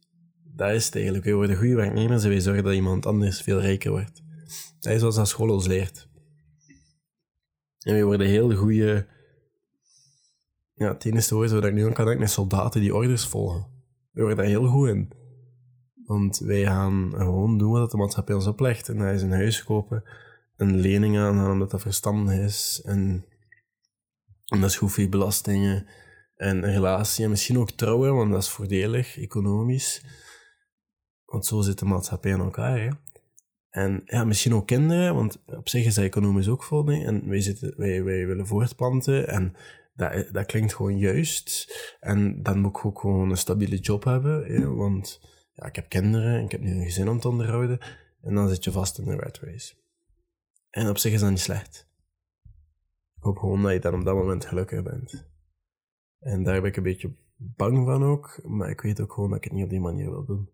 Dat 0.54 0.70
is 0.70 0.84
het 0.84 0.94
eigenlijk. 0.94 1.24
Wij 1.24 1.34
worden 1.34 1.56
goede 1.56 1.74
werknemers 1.74 2.22
en 2.22 2.28
wij 2.28 2.40
zorgen 2.40 2.64
dat 2.64 2.74
iemand 2.74 3.06
anders 3.06 3.40
veel 3.40 3.60
rijker 3.60 3.90
wordt. 3.90 4.22
Dat 4.80 4.92
is 4.92 5.02
wat 5.02 5.14
dat 5.14 5.28
school 5.28 5.48
ons 5.48 5.66
leert. 5.66 6.08
En 7.78 7.92
wij 7.92 8.04
worden 8.04 8.26
heel 8.26 8.56
goede... 8.56 9.06
Ja, 10.74 10.92
het 10.92 11.04
enige 11.04 11.34
woord 11.34 11.50
dat 11.50 11.64
ik 11.64 11.72
nu 11.72 11.86
aan 11.86 11.92
kan 11.92 12.06
denken 12.06 12.24
is 12.24 12.32
soldaten 12.32 12.80
die 12.80 12.94
orders 12.94 13.26
volgen. 13.26 13.71
We 14.12 14.20
worden 14.20 14.36
daar 14.36 14.46
heel 14.46 14.66
goed 14.66 14.88
in. 14.88 15.10
Want 16.04 16.38
wij 16.38 16.64
gaan 16.64 17.12
gewoon 17.16 17.58
doen 17.58 17.72
wat 17.72 17.90
de 17.90 17.96
maatschappij 17.96 18.34
ons 18.34 18.46
oplegt. 18.46 18.88
En 18.88 18.98
dat 18.98 19.14
is 19.14 19.22
een 19.22 19.32
huis 19.32 19.64
kopen, 19.64 20.04
een 20.56 20.76
lening 20.76 21.18
aanhalen 21.18 21.52
omdat 21.52 21.70
dat 21.70 21.80
verstandig 21.80 22.38
is. 22.38 22.82
En 22.84 23.24
en 24.52 24.60
dat 24.60 24.70
is 24.70 24.76
goed 24.76 24.92
voor 24.92 25.02
je 25.02 25.08
belastingen 25.08 25.86
en 26.36 26.56
een 26.56 26.72
relatie. 26.72 27.24
En 27.24 27.30
misschien 27.30 27.58
ook 27.58 27.70
trouwen, 27.70 28.14
want 28.14 28.32
dat 28.32 28.42
is 28.42 28.48
voordelig, 28.48 29.18
economisch. 29.18 30.04
Want 31.24 31.46
zo 31.46 31.60
zit 31.60 31.78
de 31.78 31.84
maatschappij 31.84 32.30
in 32.30 32.40
elkaar. 32.40 33.00
En 33.70 34.02
ja, 34.04 34.24
misschien 34.24 34.54
ook 34.54 34.66
kinderen, 34.66 35.14
want 35.14 35.42
op 35.46 35.68
zich 35.68 35.84
is 35.84 35.94
dat 35.94 36.04
economisch 36.04 36.48
ook 36.48 36.62
voordelig. 36.62 37.06
En 37.06 37.28
wij, 37.28 37.40
zitten, 37.40 37.74
wij, 37.76 38.04
wij 38.04 38.26
willen 38.26 38.46
voortplanten 38.46 39.28
en 39.28 39.54
dat, 39.92 40.28
dat 40.32 40.46
klinkt 40.46 40.74
gewoon 40.74 40.98
juist. 40.98 41.74
En 42.00 42.42
dan 42.42 42.58
moet 42.58 42.76
ik 42.76 42.84
ook 42.84 43.00
gewoon 43.00 43.30
een 43.30 43.36
stabiele 43.36 43.78
job 43.78 44.04
hebben, 44.04 44.76
want 44.76 45.20
ja, 45.52 45.66
ik 45.66 45.76
heb 45.76 45.88
kinderen 45.88 46.38
en 46.38 46.44
ik 46.44 46.50
heb 46.50 46.60
nu 46.60 46.70
een 46.70 46.84
gezin 46.84 47.08
om 47.08 47.20
te 47.20 47.28
onderhouden. 47.28 47.78
En 48.22 48.34
dan 48.34 48.48
zit 48.48 48.64
je 48.64 48.72
vast 48.72 48.98
in 48.98 49.04
de 49.04 49.16
rat 49.16 49.38
race. 49.38 49.74
En 50.70 50.88
op 50.88 50.98
zich 50.98 51.12
is 51.12 51.20
dat 51.20 51.30
niet 51.30 51.38
slecht. 51.38 51.90
Ik 53.16 53.22
hoop 53.22 53.38
gewoon 53.38 53.62
dat 53.62 53.72
je 53.72 53.80
dan 53.80 53.94
op 53.94 54.04
dat 54.04 54.14
moment 54.14 54.44
gelukkig 54.44 54.82
bent. 54.82 55.30
En 56.18 56.42
daar 56.42 56.60
ben 56.60 56.70
ik 56.70 56.76
een 56.76 56.82
beetje 56.82 57.14
bang 57.36 57.84
van 57.84 58.02
ook, 58.02 58.40
maar 58.42 58.70
ik 58.70 58.80
weet 58.80 59.00
ook 59.00 59.12
gewoon 59.12 59.28
dat 59.28 59.38
ik 59.38 59.44
het 59.44 59.52
niet 59.52 59.64
op 59.64 59.70
die 59.70 59.80
manier 59.80 60.10
wil 60.10 60.24
doen. 60.24 60.50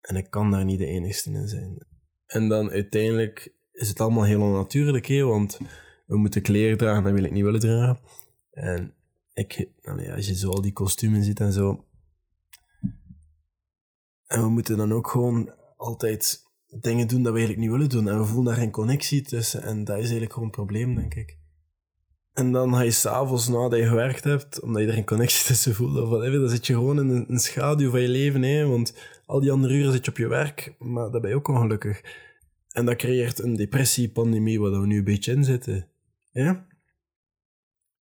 En 0.00 0.16
ik 0.16 0.30
kan 0.30 0.50
daar 0.50 0.64
niet 0.64 0.78
de 0.78 0.86
enigste 0.86 1.30
in 1.30 1.48
zijn. 1.48 1.86
En 2.26 2.48
dan 2.48 2.70
uiteindelijk 2.70 3.54
is 3.72 3.88
het 3.88 4.00
allemaal 4.00 4.24
heel 4.24 4.42
onnatuurlijk, 4.42 5.06
hè, 5.06 5.22
want 5.22 5.58
we 6.06 6.16
moeten 6.16 6.42
kleren 6.42 6.78
dragen, 6.78 7.02
dat 7.02 7.12
wil 7.12 7.24
ik 7.24 7.30
niet 7.30 7.44
willen 7.44 7.60
dragen. 7.60 7.98
En 8.50 8.94
ik, 9.34 9.68
als 10.14 10.26
je 10.26 10.34
zo 10.34 10.50
al 10.50 10.60
die 10.60 10.72
kostuums 10.72 11.24
ziet 11.24 11.40
en 11.40 11.52
zo. 11.52 11.84
En 14.26 14.42
we 14.42 14.48
moeten 14.48 14.76
dan 14.76 14.92
ook 14.92 15.08
gewoon 15.08 15.50
altijd 15.76 16.44
dingen 16.80 17.08
doen 17.08 17.22
dat 17.22 17.32
we 17.32 17.38
eigenlijk 17.38 17.68
niet 17.68 17.76
willen 17.76 17.88
doen. 17.88 18.08
En 18.08 18.18
we 18.18 18.24
voelen 18.24 18.44
daar 18.44 18.62
geen 18.62 18.70
connectie 18.70 19.22
tussen. 19.22 19.62
En 19.62 19.84
dat 19.84 19.96
is 19.96 20.02
eigenlijk 20.02 20.32
gewoon 20.32 20.48
een 20.48 20.54
probleem, 20.54 20.94
denk 20.94 21.14
ik. 21.14 21.38
En 22.32 22.52
dan 22.52 22.74
ga 22.74 22.80
je 22.80 22.90
s'avonds 22.90 23.48
nadat 23.48 23.78
je 23.78 23.86
gewerkt 23.86 24.24
hebt, 24.24 24.60
omdat 24.60 24.82
je 24.82 24.88
er 24.88 24.94
geen 24.94 25.04
connectie 25.04 25.46
tussen 25.54 25.74
voelt 25.74 25.96
of 26.00 26.08
whatever, 26.08 26.40
dan 26.40 26.48
zit 26.48 26.66
je 26.66 26.72
gewoon 26.72 26.98
in 26.98 27.26
een, 27.28 27.38
schaduw 27.38 27.90
van 27.90 28.00
je 28.00 28.08
leven. 28.08 28.42
Hè? 28.42 28.66
Want 28.66 28.94
al 29.26 29.40
die 29.40 29.52
andere 29.52 29.74
uren 29.74 29.92
zit 29.92 30.04
je 30.04 30.10
op 30.10 30.16
je 30.16 30.26
werk, 30.26 30.74
maar 30.78 31.10
dat 31.10 31.20
ben 31.20 31.30
je 31.30 31.36
ook 31.36 31.48
ongelukkig. 31.48 32.02
En 32.72 32.86
dat 32.86 32.96
creëert 32.96 33.38
een 33.38 33.56
depressie-pandemie 33.56 34.60
waar 34.60 34.80
we 34.80 34.86
nu 34.86 34.98
een 34.98 35.04
beetje 35.04 35.32
in 35.32 35.44
zitten. 35.44 35.88
Ja? 36.42 36.66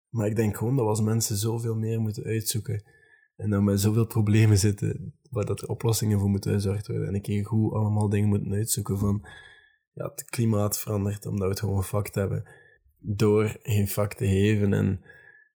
Maar 0.08 0.26
ik 0.26 0.36
denk 0.36 0.56
gewoon 0.56 0.76
dat 0.76 0.86
als 0.86 1.00
mensen 1.00 1.36
zoveel 1.36 1.74
meer 1.74 2.00
moeten 2.00 2.24
uitzoeken. 2.24 2.84
En 3.36 3.50
we 3.50 3.60
met 3.60 3.80
zoveel 3.80 4.06
problemen 4.06 4.58
zitten, 4.58 5.14
waar 5.30 5.44
dat 5.44 5.62
er 5.62 5.68
oplossingen 5.68 6.18
voor 6.18 6.28
moeten 6.28 6.52
uitzorgd 6.52 6.86
worden. 6.86 7.06
En 7.06 7.14
een 7.14 7.22
keer 7.22 7.46
goed 7.46 7.72
allemaal 7.72 8.08
dingen 8.08 8.28
moeten 8.28 8.52
uitzoeken 8.52 8.98
van, 8.98 9.26
ja, 9.92 10.04
het 10.04 10.24
klimaat 10.24 10.78
verandert 10.78 11.26
omdat 11.26 11.42
we 11.42 11.48
het 11.48 11.58
gewoon 11.60 11.84
fact 11.84 12.14
hebben. 12.14 12.44
Door 12.98 13.58
geen 13.62 13.88
fact 13.88 14.16
te 14.16 14.26
geven 14.26 14.72
en 14.72 15.00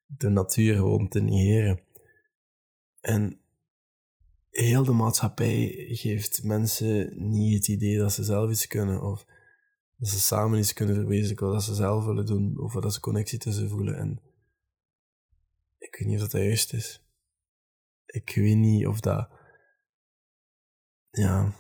de 0.05 0.29
natuur 0.29 0.75
gewoon 0.75 1.07
te 1.07 1.21
negeren. 1.21 1.79
En 3.01 3.39
heel 4.49 4.83
de 4.83 4.91
maatschappij 4.91 5.87
geeft 5.89 6.43
mensen 6.43 7.13
niet 7.31 7.53
het 7.53 7.67
idee 7.67 7.97
dat 7.97 8.13
ze 8.13 8.23
zelf 8.23 8.51
iets 8.51 8.67
kunnen, 8.67 9.01
of 9.01 9.25
dat 9.97 10.09
ze 10.09 10.19
samen 10.19 10.59
iets 10.59 10.73
kunnen 10.73 10.95
verwezenlijken, 10.95 11.47
wat 11.47 11.63
ze 11.63 11.73
zelf 11.73 12.05
willen 12.05 12.25
doen, 12.25 12.59
of 12.59 12.73
dat 12.73 12.93
ze 12.93 12.99
connectie 12.99 13.39
tussen 13.39 13.69
voelen. 13.69 13.97
En 13.97 14.21
ik 15.77 15.95
weet 15.95 16.07
niet 16.07 16.21
of 16.21 16.27
dat 16.27 16.41
juist 16.41 16.73
is. 16.73 17.03
Ik 18.05 18.31
weet 18.35 18.55
niet 18.55 18.87
of 18.87 18.99
dat. 18.99 19.29
Ja. 21.09 21.53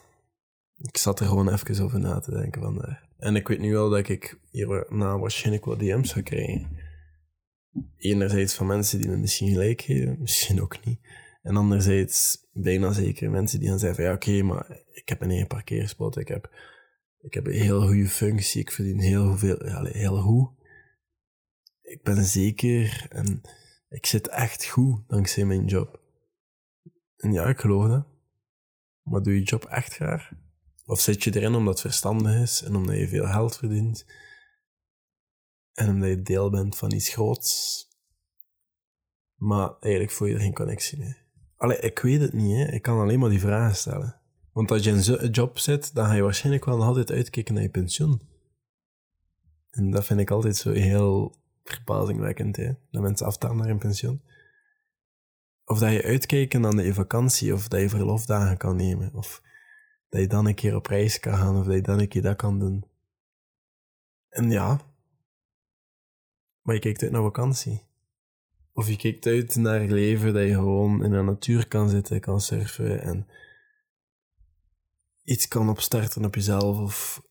Ik 0.77 0.97
zat 0.97 1.19
er 1.19 1.25
gewoon 1.25 1.53
even 1.53 1.83
over 1.83 1.99
na 1.99 2.19
te 2.19 2.31
denken 2.31 2.61
vandaar. 2.61 3.09
En 3.17 3.35
ik 3.35 3.47
weet 3.47 3.59
nu 3.59 3.71
wel 3.71 3.89
dat 3.89 4.07
ik 4.07 4.39
hierna 4.51 5.19
waarschijnlijk 5.19 5.65
wat 5.65 5.79
DM's 5.79 6.11
ga 6.11 6.21
krijgen. 6.21 6.77
Enerzijds 7.97 8.53
van 8.53 8.67
mensen 8.67 8.99
die 8.99 9.09
me 9.09 9.17
misschien 9.17 9.49
gelijk 9.49 9.81
geven, 9.81 10.19
misschien 10.21 10.61
ook 10.61 10.85
niet. 10.85 10.99
En 11.41 11.55
anderzijds 11.55 12.47
bijna 12.53 12.91
zeker 12.91 13.31
mensen 13.31 13.59
die 13.59 13.69
gaan 13.69 13.79
zeggen 13.79 13.97
van 13.97 14.05
ja 14.05 14.13
oké, 14.13 14.43
maar 14.43 14.79
ik 14.91 15.09
heb 15.09 15.21
een 15.21 15.29
eigen 15.29 15.47
parkeerspot, 15.47 16.17
ik 16.17 16.27
heb, 16.27 16.49
ik 17.25 17.33
heb 17.33 17.45
een 17.45 17.61
heel 17.61 17.81
goede 17.81 18.07
functie, 18.07 18.61
ik 18.61 18.71
verdien 18.71 18.99
heel 18.99 19.37
veel, 19.37 19.65
ja, 19.65 19.83
heel 19.83 20.21
goed. 20.21 20.49
Ik 21.81 22.03
ben 22.03 22.25
zeker 22.25 23.05
en 23.09 23.41
ik 23.89 24.05
zit 24.05 24.27
echt 24.27 24.65
goed 24.65 25.07
dankzij 25.07 25.45
mijn 25.45 25.65
job. 25.65 26.01
En 27.17 27.31
ja, 27.31 27.45
ik 27.45 27.59
geloof 27.59 27.87
dat. 27.87 28.07
Maar 29.01 29.21
doe 29.21 29.35
je 29.35 29.43
job 29.43 29.65
echt 29.65 29.93
graag? 29.93 30.31
Of 30.85 30.99
zit 30.99 31.23
je 31.23 31.35
erin 31.35 31.55
omdat 31.55 31.73
het 31.73 31.81
verstandig 31.81 32.41
is 32.41 32.61
en 32.61 32.75
omdat 32.75 32.97
je 32.97 33.07
veel 33.07 33.25
geld 33.25 33.57
verdient? 33.57 34.05
En 35.73 35.89
omdat 35.89 36.09
je 36.09 36.21
deel 36.21 36.49
bent 36.49 36.77
van 36.77 36.91
iets 36.91 37.09
groots? 37.09 37.83
Maar 39.35 39.77
eigenlijk 39.79 40.13
voel 40.13 40.27
je 40.27 40.33
er 40.33 40.39
geen 40.39 40.53
connectie 40.53 40.99
mee. 40.99 41.17
Allee, 41.55 41.79
ik 41.79 41.99
weet 41.99 42.21
het 42.21 42.33
niet, 42.33 42.57
hè. 42.57 42.71
ik 42.71 42.81
kan 42.81 42.99
alleen 42.99 43.19
maar 43.19 43.29
die 43.29 43.39
vragen 43.39 43.75
stellen. 43.75 44.21
Want 44.55 44.71
als 44.71 44.83
je 44.83 44.91
een 44.91 45.29
job 45.29 45.59
zit, 45.59 45.95
dan 45.95 46.05
ga 46.05 46.13
je 46.13 46.21
waarschijnlijk 46.21 46.65
wel 46.65 46.83
altijd 46.83 47.11
uitkijken 47.11 47.53
naar 47.53 47.63
je 47.63 47.69
pensioen. 47.69 48.21
En 49.69 49.91
dat 49.91 50.05
vind 50.05 50.19
ik 50.19 50.31
altijd 50.31 50.55
zo 50.55 50.71
heel 50.71 51.35
verbazingwekkend, 51.63 52.55
hè? 52.55 52.71
dat 52.91 53.01
mensen 53.01 53.25
aftalen 53.25 53.57
naar 53.57 53.67
hun 53.67 53.77
pensioen. 53.77 54.21
Of 55.65 55.79
dat 55.79 55.91
je 55.91 56.03
uitkijkt 56.03 56.57
naar 56.57 56.85
je 56.85 56.93
vakantie, 56.93 57.53
of 57.53 57.67
dat 57.67 57.81
je 57.81 57.89
verlofdagen 57.89 58.57
kan 58.57 58.75
nemen, 58.75 59.13
of 59.13 59.41
dat 60.09 60.21
je 60.21 60.27
dan 60.27 60.45
een 60.45 60.55
keer 60.55 60.75
op 60.75 60.85
reis 60.85 61.19
kan 61.19 61.37
gaan, 61.37 61.57
of 61.57 61.65
dat 61.65 61.75
je 61.75 61.81
dan 61.81 61.99
een 61.99 62.07
keer 62.07 62.21
dat 62.21 62.35
kan 62.35 62.59
doen. 62.59 62.85
En 64.29 64.49
ja, 64.51 64.81
maar 66.61 66.75
je 66.75 66.81
kijkt 66.81 67.01
uit 67.01 67.11
naar 67.11 67.21
vakantie. 67.21 67.83
Of 68.73 68.87
je 68.87 68.95
kijkt 68.95 69.25
uit 69.25 69.55
naar 69.55 69.81
leven 69.81 70.33
dat 70.33 70.43
je 70.43 70.53
gewoon 70.53 71.03
in 71.03 71.11
de 71.11 71.21
natuur 71.21 71.67
kan 71.67 71.89
zitten, 71.89 72.19
kan 72.19 72.41
surfen 72.41 73.01
en 73.01 73.27
iets 75.25 75.47
kan 75.47 75.69
opstarten 75.69 76.25
op 76.25 76.35
jezelf 76.35 76.79
of 76.79 77.21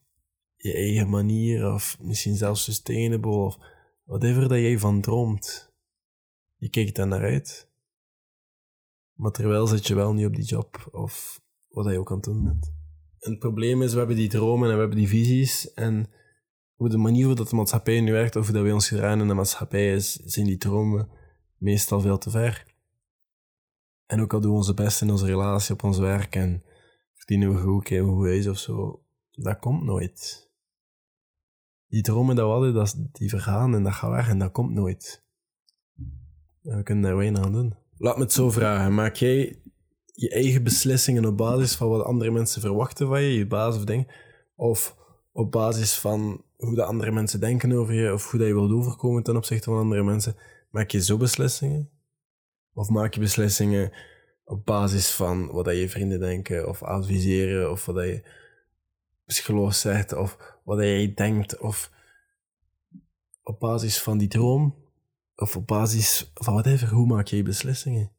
je 0.57 0.75
eigen 0.75 1.09
manier 1.09 1.73
of 1.73 1.97
misschien 2.01 2.37
zelfs 2.37 2.65
sustainable 2.65 3.31
of 3.31 3.59
whatever 4.05 4.49
dat 4.49 4.59
jij 4.59 4.79
van 4.79 5.01
droomt. 5.01 5.73
Je 6.57 6.69
kijkt 6.69 6.97
daar 6.97 7.07
naar 7.07 7.23
uit. 7.23 7.73
Maar 9.13 9.31
terwijl 9.31 9.67
zit 9.67 9.87
je 9.87 9.95
wel 9.95 10.13
niet 10.13 10.27
op 10.27 10.35
die 10.35 10.45
job 10.45 10.89
of 10.93 11.43
wat 11.69 11.93
je 11.93 11.99
ook 11.99 12.11
aan 12.11 12.17
het 12.17 12.25
doen 12.25 12.45
bent. 12.45 12.73
En 13.19 13.31
het 13.31 13.39
probleem 13.39 13.83
is, 13.83 13.93
we 13.93 13.99
hebben 13.99 14.17
die 14.17 14.29
dromen 14.29 14.69
en 14.69 14.75
we 14.75 14.81
hebben 14.81 14.99
die 14.99 15.09
visies 15.09 15.73
en 15.73 16.11
hoe 16.75 16.89
de 16.89 16.97
manier 16.97 17.27
waarop 17.27 17.49
de 17.49 17.57
maatschappij 17.57 18.01
nu 18.01 18.13
werkt, 18.13 18.37
of 18.37 18.51
dat 18.51 18.63
wij 18.63 18.73
ons 18.73 18.89
gedragen 18.89 19.21
in 19.21 19.29
de 19.29 19.35
maatschappij 19.35 19.93
is, 19.93 20.13
zijn 20.13 20.47
die 20.47 20.57
dromen 20.57 21.09
meestal 21.57 22.01
veel 22.01 22.19
te 22.19 22.31
ver. 22.31 22.67
En 24.07 24.21
ook 24.21 24.33
al 24.33 24.41
doen 24.41 24.51
we 24.51 24.57
onze 24.57 24.75
best 24.75 25.03
in 25.03 25.11
onze 25.11 25.27
relatie, 25.27 25.75
op 25.75 25.83
ons 25.83 25.99
werk 25.99 26.37
en 26.37 26.63
verdienen 27.25 27.55
we 27.55 27.61
goed, 27.61 27.85
krijgen 27.85 28.09
we 28.09 28.15
goed 28.15 28.27
huis 28.27 28.47
of 28.47 28.59
zo, 28.59 29.03
dat 29.31 29.59
komt 29.59 29.83
nooit. 29.83 30.51
Die 31.89 32.03
dromen 32.03 32.37
dat 32.37 32.47
we 32.47 32.53
hadden, 32.53 32.75
dat, 32.75 32.97
die 33.13 33.29
vergaan 33.29 33.75
en 33.75 33.83
dat 33.83 33.93
gaat 33.93 34.11
weg 34.11 34.29
en 34.29 34.39
dat 34.39 34.53
komt 34.53 34.73
nooit. 34.73 35.25
En 36.63 36.77
we 36.77 36.83
kunnen 36.83 37.05
daar 37.05 37.17
weinig 37.17 37.45
aan 37.45 37.53
doen. 37.53 37.75
Laat 37.97 38.17
me 38.17 38.23
het 38.23 38.33
zo 38.33 38.51
vragen. 38.51 38.95
Maak 38.95 39.15
jij 39.15 39.63
je 40.05 40.31
eigen 40.31 40.63
beslissingen 40.63 41.25
op 41.25 41.37
basis 41.37 41.75
van 41.75 41.89
wat 41.89 42.05
andere 42.05 42.31
mensen 42.31 42.61
verwachten 42.61 43.07
van 43.07 43.23
je, 43.23 43.35
je 43.35 43.47
baas 43.47 43.77
of 43.77 43.85
ding, 43.85 44.13
of 44.55 44.97
op 45.33 45.51
basis 45.51 45.99
van 45.99 46.45
hoe 46.57 46.75
de 46.75 46.85
andere 46.85 47.11
mensen 47.11 47.41
denken 47.41 47.73
over 47.73 47.95
je, 47.95 48.13
of 48.13 48.31
hoe 48.31 48.39
dat 48.39 48.49
je 48.49 48.55
wilt 48.55 48.73
overkomen 48.73 49.23
ten 49.23 49.37
opzichte 49.37 49.71
van 49.71 49.79
andere 49.79 50.03
mensen? 50.03 50.37
Maak 50.71 50.91
je 50.91 51.03
zo 51.03 51.17
beslissingen? 51.17 51.91
Of 52.73 52.89
maak 52.89 53.15
je 53.15 53.21
beslissingen 53.21 53.93
op 54.45 54.65
basis 54.65 55.11
van 55.11 55.51
wat 55.51 55.67
je 55.67 55.89
vrienden 55.89 56.21
denken, 56.21 56.69
of 56.69 56.83
adviseren, 56.83 57.71
of 57.71 57.85
wat 57.85 58.05
je 58.05 58.23
psycholoog 59.27 59.75
zegt, 59.75 60.13
of 60.13 60.59
wat 60.65 60.79
jij 60.79 61.15
denkt, 61.15 61.59
of 61.59 61.91
op 63.43 63.61
basis 63.61 64.03
van 64.03 64.19
die 64.19 64.29
droom, 64.29 64.75
of 65.37 65.57
op 65.57 65.67
basis 65.67 66.31
van 66.35 66.55
whatever, 66.55 66.89
hoe 66.89 67.07
maak 67.07 67.27
je 67.27 67.37
je 67.37 67.43
beslissingen? 67.43 68.11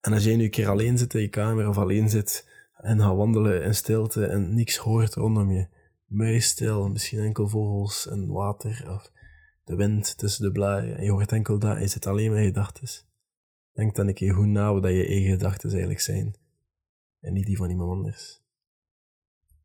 En 0.00 0.12
als 0.12 0.24
jij 0.24 0.36
nu 0.36 0.44
een 0.44 0.50
keer 0.50 0.68
alleen 0.68 0.98
zit 0.98 1.14
in 1.14 1.20
je 1.20 1.28
kamer, 1.28 1.68
of 1.68 1.78
alleen 1.78 2.08
zit 2.08 2.48
en 2.76 3.00
gaat 3.00 3.16
wandelen 3.16 3.62
in 3.62 3.74
stilte 3.74 4.26
en 4.26 4.54
niks 4.54 4.76
hoort 4.76 5.14
rondom 5.14 5.50
je, 5.50 5.66
muisstil, 6.06 6.88
misschien 6.88 7.18
enkel 7.18 7.48
vogels 7.48 8.08
en 8.08 8.26
water, 8.26 8.90
of 8.94 9.12
de 9.64 9.76
wind 9.76 10.18
tussen 10.18 10.44
de 10.44 10.52
blaren 10.52 10.96
en 10.96 11.04
je 11.04 11.10
hoort 11.10 11.32
enkel 11.32 11.58
dat 11.58 11.74
en 11.74 11.80
je 11.80 11.86
zit 11.86 12.06
alleen 12.06 12.30
met 12.30 12.40
je 12.40 12.46
gedachten. 12.46 13.08
Denk 13.80 13.94
dan 13.94 14.08
een 14.08 14.14
keer 14.14 14.34
goed 14.34 14.46
na 14.46 14.72
wat 14.72 14.90
je 14.90 15.06
eigen 15.06 15.30
gedachten 15.30 15.70
eigenlijk 15.70 16.00
zijn. 16.00 16.34
En 17.20 17.32
niet 17.32 17.46
die 17.46 17.56
van 17.56 17.70
iemand 17.70 17.90
anders. 17.90 18.42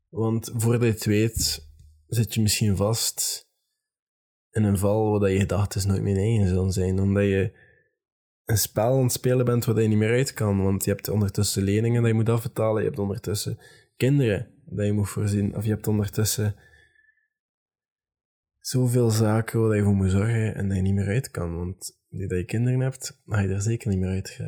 Want 0.10 0.51
voordat 0.55 0.81
je 0.81 0.93
het 0.93 1.05
weet, 1.05 1.67
zit 2.07 2.34
je 2.34 2.41
misschien 2.41 2.75
vast 2.75 3.50
in 4.51 4.63
een 4.63 4.77
val 4.77 5.19
waar 5.19 5.29
je 5.29 5.39
gedachten 5.39 5.88
nooit 5.88 6.01
meer 6.01 6.17
eigen 6.17 6.48
zullen 6.48 6.72
zijn, 6.72 7.00
omdat 7.00 7.24
je 7.24 7.57
een 8.45 8.57
spel 8.57 8.98
aan 8.98 9.03
het 9.03 9.12
spelen 9.12 9.45
bent 9.45 9.65
waar 9.65 9.81
je 9.81 9.88
niet 9.88 9.98
meer 9.98 10.12
uit 10.12 10.34
kan, 10.34 10.63
want 10.63 10.84
je 10.86 10.91
hebt 10.91 11.07
ondertussen 11.07 11.63
leningen 11.63 12.01
dat 12.01 12.12
je 12.12 12.17
moet 12.17 12.29
afbetalen, 12.29 12.81
je 12.81 12.88
hebt 12.88 13.00
ondertussen 13.00 13.60
kinderen 13.98 14.48
dat 14.65 14.86
je 14.86 14.93
moet 14.93 15.10
voorzien, 15.10 15.55
of 15.55 15.63
je 15.63 15.69
hebt 15.69 15.88
ondertussen 15.88 16.55
zoveel 18.60 19.10
zaken 19.10 19.62
waar 19.62 19.75
je 19.75 19.84
voor 19.84 19.95
moet 19.95 20.12
zorgen 20.12 20.55
en 20.55 20.67
dat 20.67 20.77
je 20.77 20.84
niet 20.84 20.93
meer 20.93 21.07
uit 21.07 21.31
kan. 21.31 21.57
Want 21.57 21.98
nu 22.15 22.27
dat 22.27 22.38
je 22.38 22.45
kinderen 22.45 22.79
hebt, 22.79 23.22
ga 23.25 23.39
je 23.39 23.48
er 23.48 23.62
zeker 23.62 23.89
niet 23.89 24.00
meer 24.00 24.10
uit. 24.10 24.39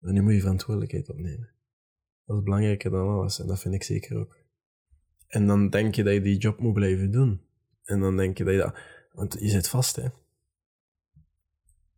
En 0.00 0.14
nu 0.14 0.22
moet 0.22 0.32
je 0.32 0.40
verantwoordelijkheid 0.40 1.10
opnemen. 1.10 1.50
Dat 2.24 2.36
is 2.36 2.42
belangrijker 2.42 2.90
dan 2.90 3.08
alles 3.08 3.40
en 3.40 3.46
dat 3.46 3.60
vind 3.60 3.74
ik 3.74 3.82
zeker 3.82 4.16
ook. 4.16 4.36
En 5.26 5.46
dan 5.46 5.70
denk 5.70 5.94
je 5.94 6.02
dat 6.02 6.12
je 6.12 6.20
die 6.20 6.38
job 6.38 6.58
moet 6.58 6.72
blijven 6.72 7.10
doen. 7.10 7.40
En 7.84 8.00
dan 8.00 8.16
denk 8.16 8.38
je 8.38 8.44
dat 8.44 8.52
je 8.52 8.58
dat... 8.58 8.78
Want 9.12 9.36
je 9.40 9.48
zit 9.48 9.68
vast, 9.68 9.96
hè. 9.96 10.08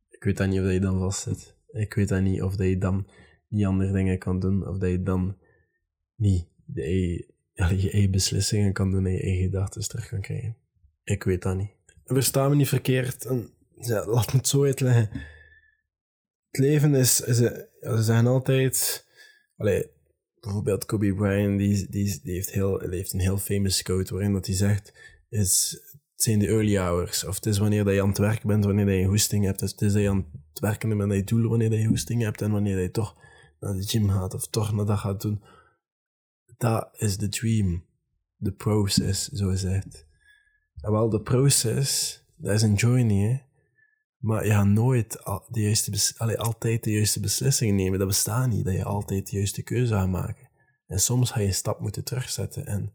Ik 0.08 0.24
weet 0.24 0.36
dan 0.36 0.48
niet 0.48 0.60
of 0.60 0.70
je 0.70 0.80
dan 0.80 0.98
vast 0.98 1.22
zit. 1.22 1.56
Ik 1.66 1.94
weet 1.94 2.08
dan 2.08 2.22
niet 2.22 2.42
of 2.42 2.56
dat 2.56 2.66
je 2.66 2.78
dan 2.78 3.08
niet 3.48 3.66
andere 3.66 3.92
dingen 3.92 4.18
kan 4.18 4.40
doen. 4.40 4.68
Of 4.68 4.78
dat 4.78 4.90
je 4.90 5.02
dan 5.02 5.38
niet 6.14 6.46
de, 6.64 6.82
je, 7.54 7.90
eigen 7.90 8.10
beslissingen 8.10 8.72
kan 8.72 8.90
doen 8.90 9.06
en 9.06 9.12
je 9.12 9.22
eigen 9.22 9.44
gedachten 9.44 9.88
terug 9.88 10.08
kan 10.08 10.20
krijgen. 10.20 10.56
Ik 11.04 11.22
weet 11.22 11.42
dat 11.42 11.56
niet. 11.56 11.70
Versta 12.04 12.48
me 12.48 12.54
niet 12.54 12.68
verkeerd. 12.68 13.24
En, 13.24 13.48
laat 13.88 14.32
me 14.32 14.38
het 14.38 14.48
zo 14.48 14.64
uitleggen. 14.64 15.08
Het 16.50 16.60
leven 16.60 16.94
is... 16.94 17.20
is 17.20 17.36
ze 17.36 17.68
zeggen 17.80 18.26
altijd... 18.26 19.06
Allee, 19.56 19.90
bijvoorbeeld 20.40 20.84
Kobe 20.84 21.14
Bryant, 21.14 21.58
die, 21.58 21.90
die, 21.90 22.20
heeft 22.22 22.50
heel, 22.50 22.82
een 22.82 23.20
heel 23.20 23.38
famous 23.38 23.82
quote 23.82 24.12
waarin 24.14 24.32
dat 24.32 24.46
hij 24.46 24.54
zegt... 24.54 24.92
Is, 25.28 25.80
het 26.12 26.22
zijn 26.22 26.38
de 26.38 26.46
early 26.46 26.76
hours. 26.76 27.24
Of 27.24 27.34
het 27.34 27.46
is 27.46 27.58
wanneer 27.58 27.84
dat 27.84 27.94
je 27.94 28.02
aan 28.02 28.08
het 28.08 28.18
werk 28.18 28.42
bent, 28.42 28.64
wanneer 28.64 28.90
je 28.90 29.02
een 29.02 29.08
hoesting 29.08 29.44
hebt. 29.44 29.60
het 29.60 29.80
is 29.80 29.92
dat 29.92 30.02
je 30.02 30.10
aan 30.10 30.26
het 30.48 30.58
werken 30.58 30.88
bent 30.88 31.06
met 31.06 31.16
je 31.18 31.24
doel, 31.24 31.48
wanneer 31.48 31.72
je 31.72 31.86
hoesting 31.86 32.22
hebt. 32.22 32.42
En 32.42 32.50
wanneer 32.50 32.78
je 32.78 32.90
toch 32.90 33.16
naar 33.60 33.74
de 33.74 33.82
gym 33.82 34.08
gaat 34.08 34.34
of 34.34 34.48
toch 34.48 34.72
naar 34.72 34.86
dat 34.86 34.98
gaat 34.98 35.20
doen. 35.20 35.42
Dat 36.56 36.88
is 36.92 37.16
de 37.16 37.28
dream. 37.28 37.84
De 38.36 38.52
process, 38.52 39.28
zo 39.28 39.48
gezegd. 39.48 40.06
En 40.80 40.92
wel, 40.92 41.08
de 41.08 41.20
proces, 41.20 42.22
dat 42.36 42.54
is 42.54 42.62
een 42.62 42.74
journey, 42.74 43.28
hè. 43.28 43.50
Maar 44.22 44.44
je 44.46 44.50
gaat 44.50 44.66
nooit 44.66 45.12
de 45.48 45.60
juiste 45.60 46.14
allee, 46.16 46.38
altijd 46.38 46.84
de 46.84 46.92
juiste 46.92 47.20
beslissingen 47.20 47.74
nemen. 47.74 47.98
Dat 47.98 48.08
bestaat 48.08 48.48
niet, 48.48 48.64
dat 48.64 48.74
je 48.74 48.84
altijd 48.84 49.30
de 49.30 49.36
juiste 49.36 49.62
keuze 49.62 49.94
gaat 49.94 50.08
maken. 50.08 50.50
En 50.86 50.98
soms 50.98 51.30
ga 51.30 51.40
je 51.40 51.46
een 51.46 51.54
stap 51.54 51.80
moeten 51.80 52.04
terugzetten 52.04 52.66
en 52.66 52.92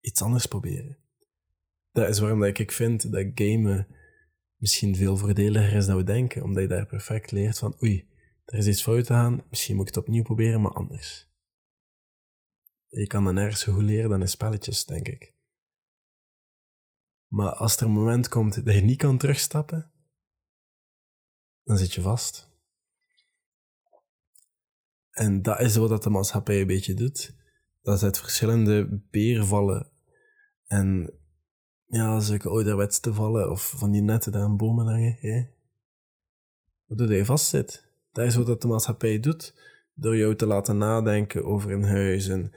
iets 0.00 0.22
anders 0.22 0.46
proberen. 0.46 0.98
Dat 1.92 2.08
is 2.08 2.18
waarom 2.18 2.40
dat 2.40 2.58
ik 2.58 2.72
vind 2.72 3.12
dat 3.12 3.26
gamen 3.34 3.86
misschien 4.56 4.96
veel 4.96 5.16
voordeliger 5.16 5.72
is 5.72 5.86
dan 5.86 5.96
we 5.96 6.04
denken, 6.04 6.42
omdat 6.42 6.62
je 6.62 6.68
daar 6.68 6.86
perfect 6.86 7.30
leert 7.30 7.58
van 7.58 7.76
oei, 7.82 8.08
er 8.44 8.58
is 8.58 8.66
iets 8.66 8.82
fout 8.82 9.04
te 9.04 9.12
gaan, 9.12 9.44
misschien 9.50 9.76
moet 9.76 9.88
ik 9.88 9.94
het 9.94 10.04
opnieuw 10.04 10.22
proberen, 10.22 10.60
maar 10.60 10.72
anders. 10.72 11.28
Je 12.88 13.06
kan 13.06 13.24
dan 13.24 13.34
nergens 13.34 13.64
goed 13.64 13.82
leren 13.82 14.10
dan 14.10 14.20
in 14.20 14.28
spelletjes, 14.28 14.84
denk 14.84 15.08
ik. 15.08 15.34
Maar 17.28 17.52
als 17.52 17.76
er 17.76 17.82
een 17.82 17.90
moment 17.90 18.28
komt 18.28 18.64
dat 18.64 18.74
je 18.74 18.80
niet 18.80 18.98
kan 18.98 19.18
terugstappen, 19.18 19.92
dan 21.64 21.78
zit 21.78 21.92
je 21.92 22.00
vast. 22.00 22.48
En 25.10 25.42
dat 25.42 25.60
is 25.60 25.76
wat 25.76 26.02
de 26.02 26.10
maatschappij 26.10 26.60
een 26.60 26.66
beetje 26.66 26.94
doet. 26.94 27.34
Dat 27.82 27.98
ze 27.98 28.04
uit 28.04 28.18
verschillende 28.18 29.00
beervallen 29.10 29.90
en 30.66 31.12
ja, 31.86 32.20
zulke 32.20 32.48
ouderwets 32.48 33.00
te 33.00 33.14
vallen 33.14 33.50
of 33.50 33.74
van 33.76 33.90
die 33.90 34.02
netten 34.02 34.32
daar 34.32 34.42
aan 34.42 34.56
bomen 34.56 34.86
hangen. 34.86 35.16
Hè? 35.20 35.46
Waardoor 36.86 37.12
je 37.12 37.24
vastzit. 37.24 37.86
Dat 38.12 38.26
is 38.26 38.34
wat 38.34 38.62
de 38.62 38.68
maatschappij 38.68 39.20
doet. 39.20 39.54
Door 39.94 40.16
jou 40.16 40.36
te 40.36 40.46
laten 40.46 40.78
nadenken 40.78 41.44
over 41.44 41.70
een 41.72 41.84
huis 41.84 42.28
en 42.28 42.52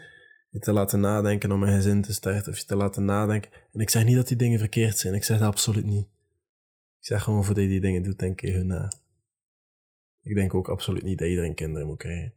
je 0.50 0.60
te 0.60 0.72
laten 0.72 1.00
nadenken 1.00 1.52
om 1.52 1.64
een 1.64 1.74
gezin 1.76 2.02
te 2.02 2.14
starten 2.14 2.52
of 2.52 2.60
je 2.60 2.66
te 2.66 2.76
laten 2.76 3.06
nadenken. 3.06 3.52
En 3.72 3.80
ik 3.80 3.90
zeg 3.90 4.06
niet 4.06 4.16
dat 4.16 4.28
die 4.28 4.38
dingen 4.38 4.60
verkeerd 4.60 4.98
zijn. 4.98 5.14
Ik 5.14 5.24
zeg 5.24 5.40
dat 5.40 5.48
absoluut 5.48 5.86
niet. 5.86 6.08
Zeg 7.08 7.24
gewoon 7.24 7.44
voordat 7.44 7.64
je 7.64 7.70
die 7.70 7.82
dingen 7.82 8.04
doet, 8.04 8.20
denk 8.20 8.40
je 8.42 8.52
hun 8.52 8.68
na. 8.68 8.92
Ik 10.22 10.36
denk 10.36 10.54
ook 10.54 10.70
absoluut 10.70 11.04
niet 11.04 11.18
dat 11.18 11.28
iedereen 11.28 11.56
kinderen 11.56 11.88
moet 11.88 11.98
krijgen. 11.98 12.34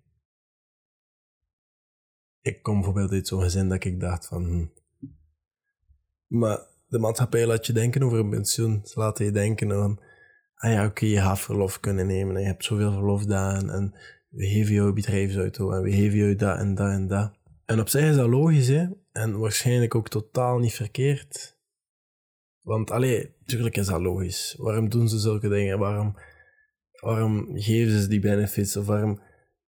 Ik 2.40 2.62
kom 2.62 2.74
bijvoorbeeld 2.74 3.12
uit 3.12 3.28
zo'n 3.28 3.42
gezin 3.42 3.68
dat 3.68 3.84
ik 3.84 4.00
dacht 4.00 4.26
van... 4.26 4.44
Hm. 4.44 4.66
Maar 6.26 6.66
de 6.88 6.98
maatschappij 6.98 7.46
laat 7.46 7.66
je 7.66 7.72
denken 7.72 8.02
over 8.02 8.18
een 8.18 8.30
pensioen. 8.30 8.80
Ze 8.84 8.98
laten 8.98 9.24
je 9.24 9.30
denken 9.30 9.70
van... 9.70 10.02
Ah 10.54 10.72
ja, 10.72 10.86
oké, 10.86 11.06
je 11.06 11.20
gaat 11.20 11.40
verlof 11.40 11.80
kunnen 11.80 12.06
nemen 12.06 12.34
en 12.34 12.40
je 12.40 12.46
hebt 12.46 12.64
zoveel 12.64 12.92
verlofdagen 12.92 13.70
en 13.70 13.94
we 14.28 14.46
geven 14.46 14.74
jou 14.74 14.88
een 14.88 14.94
bedrijfsauto 14.94 15.72
en 15.72 15.82
we 15.82 15.90
geven 15.90 16.18
jou 16.18 16.34
dat 16.34 16.58
en 16.58 16.74
dat 16.74 16.90
en 16.90 17.06
dat. 17.06 17.32
En 17.64 17.80
op 17.80 17.88
zich 17.88 18.08
is 18.08 18.16
dat 18.16 18.28
logisch, 18.28 18.68
hè. 18.68 18.88
En 19.12 19.38
waarschijnlijk 19.38 19.94
ook 19.94 20.08
totaal 20.08 20.58
niet 20.58 20.74
verkeerd. 20.74 21.58
Want, 22.60 22.90
allee, 22.90 23.34
tuurlijk 23.44 23.76
is 23.76 23.86
dat 23.86 24.00
logisch. 24.00 24.54
Waarom 24.58 24.88
doen 24.88 25.08
ze 25.08 25.18
zulke 25.18 25.48
dingen? 25.48 25.78
Waarom, 25.78 26.16
waarom 27.00 27.58
geven 27.58 28.00
ze 28.00 28.08
die 28.08 28.20
benefits? 28.20 28.76
Of 28.76 28.86
waarom... 28.86 29.20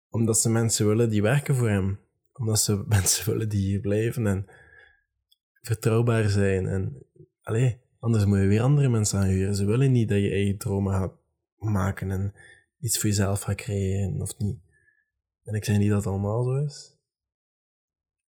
Omdat 0.09 0.39
ze 0.39 0.49
mensen 0.49 0.87
willen 0.87 1.09
die 1.09 1.21
werken 1.21 1.55
voor 1.55 1.69
hem. 1.69 1.99
Omdat 2.33 2.59
ze 2.59 2.83
mensen 2.87 3.31
willen 3.31 3.49
die 3.49 3.65
hier 3.65 3.79
blijven 3.79 4.27
en 4.27 4.45
vertrouwbaar 5.61 6.29
zijn. 6.29 6.67
En, 6.67 7.05
allee, 7.41 7.81
anders 7.99 8.25
moet 8.25 8.39
je 8.39 8.47
weer 8.47 8.61
andere 8.61 8.89
mensen 8.89 9.19
aanhuren. 9.19 9.55
Ze 9.55 9.65
willen 9.65 9.91
niet 9.91 10.09
dat 10.09 10.21
je 10.21 10.31
eigen 10.31 10.57
dromen 10.57 10.93
gaat 10.93 11.13
maken 11.57 12.11
en 12.11 12.33
iets 12.79 12.99
voor 12.99 13.09
jezelf 13.09 13.41
gaat 13.41 13.55
creëren, 13.55 14.21
of 14.21 14.37
niet. 14.37 14.59
En 15.43 15.53
ik 15.53 15.65
zeg 15.65 15.77
niet 15.77 15.89
dat 15.89 15.97
het 15.97 16.07
allemaal 16.07 16.43
zo 16.43 16.55
is. 16.55 16.97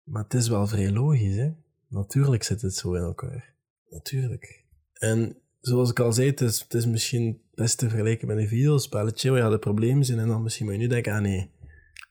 Maar 0.03 0.23
het 0.23 0.33
is 0.33 0.47
wel 0.47 0.67
vrij 0.67 0.91
logisch, 0.91 1.35
hè? 1.35 1.51
Natuurlijk 1.87 2.43
zit 2.43 2.61
het 2.61 2.75
zo 2.75 2.93
in 2.93 3.01
elkaar. 3.01 3.55
Natuurlijk. 3.93 4.65
En 4.93 5.37
zoals 5.59 5.89
ik 5.89 5.99
al 5.99 6.13
zei, 6.13 6.27
het 6.27 6.41
is, 6.41 6.59
het 6.59 6.73
is 6.73 6.85
misschien 6.85 7.41
best 7.53 7.77
te 7.77 7.89
vergelijken 7.89 8.27
met 8.27 8.37
een 8.37 8.47
videospelletje 8.47 9.31
waar 9.31 9.43
je 9.43 9.49
de 9.49 9.59
problemen 9.59 10.05
zijn 10.05 10.19
en 10.19 10.27
dan 10.27 10.43
misschien 10.43 10.65
moet 10.65 10.75
je 10.75 10.79
nu 10.81 10.87
denken, 10.87 11.13
ah 11.13 11.21
nee, 11.21 11.51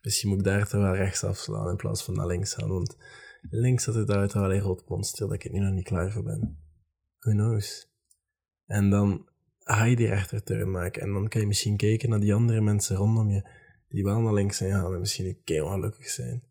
misschien 0.03 0.29
moet 0.29 0.39
ik 0.39 0.45
daar 0.45 0.69
toch 0.69 0.81
wel 0.81 0.95
rechts 0.95 1.25
afslaan 1.25 1.69
in 1.69 1.77
plaats 1.77 2.05
van 2.05 2.15
naar 2.15 2.27
links 2.27 2.55
gaan, 2.55 2.69
want 2.69 2.97
links 3.51 3.85
zit 3.85 3.95
het 3.95 4.11
uit 4.11 4.35
een 4.35 4.61
groot 4.61 4.89
monster 4.89 5.29
dat 5.29 5.45
ik 5.45 5.53
nu 5.53 5.59
nog 5.59 5.73
niet 5.73 5.85
klaar 5.85 6.13
voor 6.13 6.23
ben. 6.23 6.59
Who 7.19 7.33
knows? 7.33 7.91
En 8.67 8.91
dan 8.91 9.29
ga 9.59 9.85
je 9.85 9.97
die 9.97 10.07
rechterturn 10.07 10.71
maken 10.71 11.03
en 11.03 11.13
dan 11.13 11.29
kan 11.29 11.41
je 11.41 11.47
misschien 11.47 11.77
kijken 11.77 12.11
naar 12.11 12.21
die 12.21 12.35
andere 12.35 12.61
mensen 12.61 12.97
rondom 12.97 13.31
je 13.31 13.49
die 13.89 14.05
wel 14.05 14.21
naar 14.21 14.33
links 14.33 14.57
zijn 14.57 14.73
gaan 14.73 14.95
en 14.95 15.01
misschien 15.01 15.27
een 15.27 15.41
keer 15.45 15.65
ongelukkig 15.65 16.09
zijn. 16.09 16.43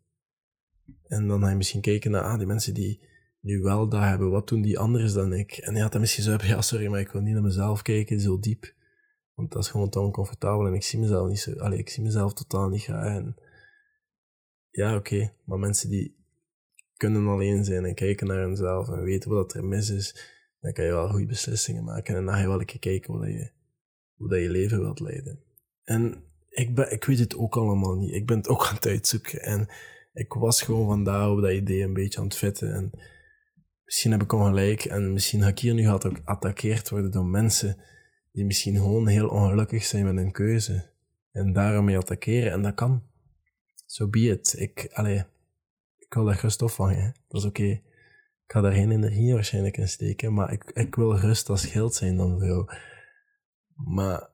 En 1.06 1.26
dan 1.26 1.40
ga 1.40 1.48
je 1.48 1.56
misschien 1.56 1.80
kijken 1.80 2.10
naar 2.10 2.22
ah, 2.22 2.38
die 2.38 2.46
mensen 2.46 2.74
die 2.74 3.10
nu 3.42 3.60
wel 3.60 3.88
dat 3.88 4.00
hebben, 4.00 4.30
wat 4.30 4.48
doen 4.48 4.62
die 4.62 4.78
anders 4.78 5.12
dan 5.12 5.32
ik? 5.32 5.52
En 5.52 5.74
je 5.74 5.80
had 5.82 5.92
dan 5.92 6.00
misschien 6.00 6.24
zo 6.24 6.36
ja 6.46 6.60
sorry, 6.60 6.86
maar 6.86 7.00
ik 7.00 7.12
wil 7.12 7.20
niet 7.20 7.32
naar 7.32 7.42
mezelf 7.42 7.82
kijken, 7.82 8.20
zo 8.20 8.38
diep. 8.38 8.74
Want 9.34 9.52
dat 9.52 9.62
is 9.62 9.70
gewoon 9.70 9.90
te 9.90 10.00
oncomfortabel 10.00 10.66
en 10.66 10.74
ik 10.74 10.82
zie 10.82 10.98
mezelf 10.98 11.28
niet 11.28 11.38
zo, 11.38 11.52
allee, 11.52 11.78
ik 11.78 11.88
zie 11.88 12.02
mezelf 12.02 12.34
totaal 12.34 12.68
niet 12.68 12.82
graag. 12.82 13.16
En 13.16 13.36
ja, 14.70 14.96
oké, 14.96 15.32
maar 15.44 15.58
mensen 15.58 15.90
die 15.90 16.16
kunnen 16.96 17.26
alleen 17.26 17.64
zijn 17.64 17.84
en 17.84 17.94
kijken 17.94 18.26
naar 18.26 18.42
hunzelf 18.42 18.88
en 18.88 19.02
weten 19.02 19.30
wat 19.30 19.54
er 19.54 19.64
mis 19.64 19.90
is, 19.90 20.30
dan 20.60 20.72
kan 20.72 20.84
je 20.84 20.90
wel 20.90 21.08
goede 21.08 21.26
beslissingen 21.26 21.84
maken 21.84 22.16
en 22.16 22.24
dan 22.24 22.34
ga 22.34 22.40
je 22.40 22.46
wel 22.46 22.60
een 22.60 22.66
keer 22.66 22.78
kijken 22.78 23.14
hoe, 23.14 23.28
je, 23.28 23.50
hoe 24.16 24.40
je 24.40 24.50
leven 24.50 24.80
wilt 24.80 25.00
leiden. 25.00 25.42
En 25.82 26.24
ik, 26.48 26.74
ben, 26.74 26.92
ik 26.92 27.04
weet 27.04 27.18
het 27.18 27.36
ook 27.36 27.56
allemaal 27.56 27.94
niet. 27.94 28.14
Ik 28.14 28.26
ben 28.26 28.36
het 28.36 28.48
ook 28.48 28.66
aan 28.68 28.74
het 28.74 28.86
uitzoeken. 28.86 29.42
En 29.42 29.68
ik 30.12 30.32
was 30.32 30.62
gewoon 30.62 30.86
vandaar 30.86 31.30
op 31.30 31.40
dat 31.40 31.52
idee 31.52 31.82
een 31.82 31.92
beetje 31.92 32.18
aan 32.18 32.24
het 32.24 32.36
fitten. 32.36 32.74
En 32.74 32.90
misschien 33.84 34.12
heb 34.12 34.22
ik 34.22 34.32
ongelijk 34.32 34.84
en 34.84 35.12
misschien 35.12 35.42
ga 35.42 35.48
ik 35.48 35.58
hier 35.58 35.74
nu 35.74 35.84
geattackeerd 35.84 36.88
worden 36.88 37.10
door 37.10 37.26
mensen 37.26 37.76
die 38.32 38.44
misschien 38.44 38.76
gewoon 38.76 39.06
heel 39.06 39.28
ongelukkig 39.28 39.84
zijn 39.84 40.04
met 40.04 40.14
hun 40.14 40.32
keuze. 40.32 40.90
En 41.32 41.52
daarom 41.52 41.84
mee 41.84 41.98
attackeren. 41.98 42.52
En 42.52 42.62
dat 42.62 42.74
kan. 42.74 43.02
So 43.86 44.08
be 44.08 44.20
it. 44.20 44.54
Ik, 44.58 44.88
allee, 44.92 45.24
ik 45.98 46.14
wil 46.14 46.24
daar 46.24 46.40
rust 46.40 46.62
opvangen. 46.62 47.14
Dat 47.28 47.40
is 47.40 47.46
oké. 47.46 47.80
Ik 48.44 48.58
ga 48.58 48.60
daar 48.60 48.72
geen 48.72 48.90
energie 48.90 49.32
waarschijnlijk 49.32 49.76
in 49.76 49.88
steken, 49.88 50.34
maar 50.34 50.52
ik, 50.52 50.64
ik 50.64 50.94
wil 50.94 51.16
rust 51.16 51.48
als 51.48 51.66
geld 51.66 51.94
zijn 51.94 52.16
dan 52.16 52.40
voor. 52.40 52.78
Maar 53.74 54.30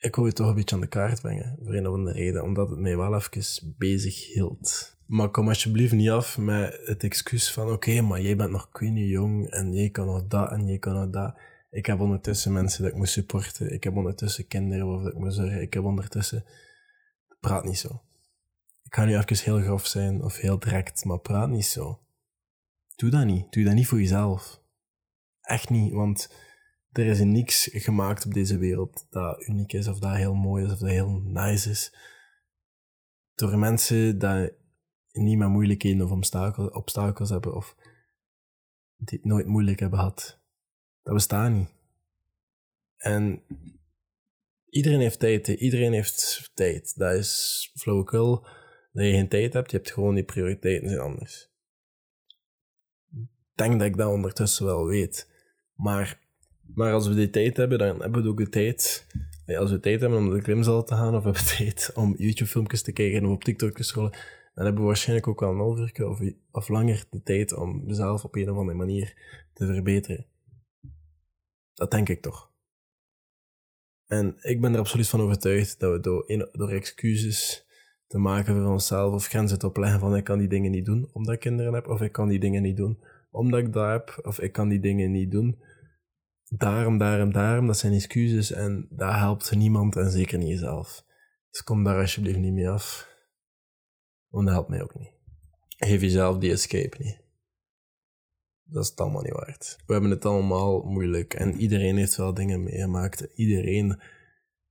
ik 0.00 0.16
wil 0.16 0.26
je 0.26 0.32
toch 0.32 0.48
een 0.48 0.54
beetje 0.54 0.74
aan 0.74 0.80
de 0.80 0.88
kaart 0.88 1.20
brengen, 1.20 1.58
voor 1.62 1.74
een 1.74 1.86
of 1.86 1.94
andere 1.94 2.16
reden, 2.16 2.42
omdat 2.42 2.70
het 2.70 2.78
mij 2.78 2.96
wel 2.96 3.14
even 3.14 3.74
bezig 3.78 4.32
hield. 4.32 4.98
Maar 5.06 5.30
kom 5.30 5.48
alsjeblieft 5.48 5.92
niet 5.92 6.10
af 6.10 6.38
met 6.38 6.80
het 6.84 7.02
excuus 7.02 7.52
van 7.52 7.70
oké, 7.70 8.00
maar 8.00 8.20
jij 8.20 8.36
bent 8.36 8.50
nog 8.50 8.70
queenie 8.70 9.08
jong 9.08 9.50
en 9.50 9.72
jij 9.72 9.90
kan 9.90 10.06
nog 10.06 10.26
dat 10.26 10.50
en 10.50 10.66
jij 10.66 10.78
kan 10.78 10.94
nog 10.94 11.10
dat. 11.10 11.38
Ik 11.70 11.86
heb 11.86 12.00
ondertussen 12.00 12.52
mensen 12.52 12.82
dat 12.82 12.92
ik 12.92 12.96
moet 12.96 13.08
supporten. 13.08 13.72
Ik 13.72 13.84
heb 13.84 13.96
ondertussen 13.96 14.46
kinderen 14.46 14.86
waarvoor 14.86 15.10
ik 15.10 15.18
moet 15.18 15.34
zorgen. 15.34 15.60
Ik 15.60 15.74
heb 15.74 15.84
ondertussen... 15.84 16.44
Praat 17.40 17.64
niet 17.64 17.78
zo. 17.78 18.02
Ik 18.82 18.94
ga 18.94 19.04
nu 19.04 19.16
even 19.16 19.44
heel 19.44 19.60
grof 19.60 19.86
zijn 19.86 20.22
of 20.22 20.36
heel 20.36 20.58
direct, 20.58 21.04
maar 21.04 21.18
praat 21.18 21.48
niet 21.48 21.66
zo. 21.66 22.00
Doe 22.96 23.10
dat 23.10 23.24
niet. 23.24 23.52
Doe 23.52 23.64
dat 23.64 23.74
niet 23.74 23.86
voor 23.86 23.98
jezelf. 23.98 24.62
Echt 25.40 25.70
niet, 25.70 25.92
want 25.92 26.30
er 26.92 27.06
is 27.06 27.20
niks 27.20 27.68
gemaakt 27.72 28.26
op 28.26 28.34
deze 28.34 28.58
wereld 28.58 29.06
dat 29.10 29.46
uniek 29.46 29.72
is, 29.72 29.88
of 29.88 29.98
dat 29.98 30.14
heel 30.14 30.34
mooi 30.34 30.64
is, 30.64 30.72
of 30.72 30.78
dat 30.78 30.88
heel 30.88 31.20
nice 31.20 31.70
is. 31.70 31.94
Door 33.34 33.58
mensen 33.58 34.18
die 34.18 34.52
niet 35.12 35.38
meer 35.38 35.48
moeilijkheden 35.48 36.10
of 36.10 36.34
obstakels, 36.72 37.30
hebben, 37.30 37.54
of 37.54 37.76
die 38.96 39.18
het 39.18 39.24
nooit 39.24 39.46
moeilijk 39.46 39.80
hebben 39.80 39.98
gehad. 39.98 40.40
Dat 41.02 41.14
bestaat 41.14 41.52
niet. 41.52 41.68
En 42.96 43.42
iedereen 44.68 45.00
heeft 45.00 45.18
tijd, 45.18 45.48
iedereen 45.48 45.92
heeft 45.92 46.50
tijd. 46.54 46.96
Dat 46.96 47.14
is 47.14 47.70
flauwekul 47.74 48.46
dat 48.92 49.04
je 49.04 49.10
geen 49.10 49.28
tijd 49.28 49.52
hebt, 49.52 49.70
je 49.70 49.76
hebt 49.76 49.92
gewoon 49.92 50.14
die 50.14 50.24
prioriteiten 50.24 50.88
zijn 50.88 51.00
anders. 51.00 51.50
Ik 53.10 53.66
denk 53.68 53.78
dat 53.78 53.88
ik 53.88 53.96
dat 53.96 54.12
ondertussen 54.12 54.66
wel 54.66 54.86
weet. 54.86 55.30
Maar 55.74 56.20
maar 56.74 56.92
als 56.92 57.08
we 57.08 57.14
die 57.14 57.30
tijd 57.30 57.56
hebben, 57.56 57.78
dan 57.78 58.00
hebben 58.00 58.22
we 58.22 58.28
ook 58.28 58.38
de 58.38 58.48
tijd. 58.48 59.06
Als 59.46 59.70
we 59.70 59.80
tijd 59.80 60.00
hebben 60.00 60.18
om 60.18 60.30
de 60.30 60.42
klimzaal 60.42 60.84
te 60.84 60.94
gaan, 60.94 61.14
of 61.14 61.24
hebben 61.24 61.42
we 61.42 61.54
tijd 61.56 61.90
om 61.94 62.14
YouTube-filmpjes 62.18 62.82
te 62.82 62.92
kijken 62.92 63.24
of 63.24 63.32
op 63.32 63.44
TikTok 63.44 63.76
te 63.76 63.82
scrollen, 63.82 64.10
dan 64.54 64.64
hebben 64.64 64.82
we 64.82 64.88
waarschijnlijk 64.88 65.28
ook 65.28 65.40
wel 65.40 65.50
een 65.50 65.58
half 65.58 65.92
of, 66.50 66.68
langer 66.68 67.04
de 67.10 67.22
tijd 67.22 67.54
om 67.54 67.84
mezelf 67.86 68.24
op 68.24 68.34
een 68.34 68.50
of 68.50 68.56
andere 68.56 68.78
manier 68.78 69.14
te 69.52 69.66
verbeteren. 69.66 70.26
Dat 71.74 71.90
denk 71.90 72.08
ik 72.08 72.22
toch. 72.22 72.50
En 74.06 74.36
ik 74.40 74.60
ben 74.60 74.72
er 74.72 74.78
absoluut 74.78 75.08
van 75.08 75.20
overtuigd 75.20 75.80
dat 75.80 75.92
we 75.92 76.00
door, 76.52 76.70
excuses 76.70 77.66
te 78.06 78.18
maken 78.18 78.54
voor 78.54 78.72
onszelf 78.72 79.14
of 79.14 79.26
grenzen 79.26 79.58
te 79.58 79.66
opleggen 79.66 80.00
van 80.00 80.16
ik 80.16 80.24
kan 80.24 80.38
die 80.38 80.48
dingen 80.48 80.70
niet 80.70 80.84
doen 80.84 81.10
omdat 81.12 81.34
ik 81.34 81.40
kinderen 81.40 81.74
heb, 81.74 81.88
of 81.88 82.00
ik 82.00 82.12
kan 82.12 82.28
die 82.28 82.40
dingen 82.40 82.62
niet 82.62 82.76
doen 82.76 82.98
omdat 83.30 83.60
ik 83.60 83.72
dat 83.72 83.90
heb, 83.90 84.20
of 84.22 84.40
ik 84.40 84.52
kan 84.52 84.68
die 84.68 84.80
dingen 84.80 85.10
niet 85.10 85.30
doen 85.30 85.58
daarom, 86.50 86.98
daarom, 86.98 87.32
daarom, 87.32 87.66
dat 87.66 87.78
zijn 87.78 87.92
excuses 87.92 88.52
en 88.52 88.86
dat 88.90 89.14
helpt 89.14 89.54
niemand 89.54 89.96
en 89.96 90.10
zeker 90.10 90.38
niet 90.38 90.48
jezelf. 90.48 91.04
Dus 91.50 91.62
kom 91.62 91.84
daar 91.84 92.00
alsjeblieft 92.00 92.38
niet 92.38 92.52
mee 92.52 92.68
af. 92.68 93.08
Want 94.28 94.44
dat 94.46 94.54
helpt 94.54 94.68
mij 94.68 94.82
ook 94.82 94.98
niet. 94.98 95.12
Geef 95.76 96.00
jezelf 96.00 96.38
die 96.38 96.52
escape 96.52 96.96
niet. 96.98 97.18
Dat 98.64 98.82
is 98.82 98.90
het 98.90 99.00
allemaal 99.00 99.22
niet 99.22 99.32
waard. 99.32 99.78
We 99.86 99.92
hebben 99.92 100.10
het 100.10 100.24
allemaal 100.24 100.82
moeilijk 100.82 101.34
en 101.34 101.54
iedereen 101.54 101.96
heeft 101.96 102.16
wel 102.16 102.34
dingen 102.34 102.62
meegemaakt. 102.62 103.28
Iedereen 103.34 104.00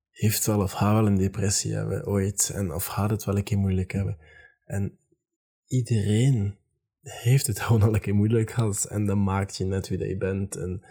heeft 0.09 0.45
wel 0.45 0.61
of 0.61 0.71
gaat 0.71 0.93
wel 0.93 1.05
een 1.05 1.17
depressie 1.17 1.73
hebben 1.73 2.07
ooit 2.07 2.51
en 2.53 2.73
of 2.73 2.85
gaat 2.85 3.09
het 3.09 3.23
wel 3.23 3.37
een 3.37 3.43
keer 3.43 3.57
moeilijk 3.57 3.91
hebben. 3.91 4.17
En 4.65 4.99
iedereen 5.65 6.57
heeft 7.01 7.47
het 7.47 7.59
gewoon 7.59 7.81
al 7.81 7.93
een 7.93 8.01
keer 8.01 8.15
moeilijk 8.15 8.51
gehad 8.51 8.85
en 8.85 9.05
dat 9.05 9.17
maakt 9.17 9.57
je 9.57 9.65
net 9.65 9.87
wie 9.87 10.07
je 10.07 10.17
bent. 10.17 10.55
En 10.55 10.83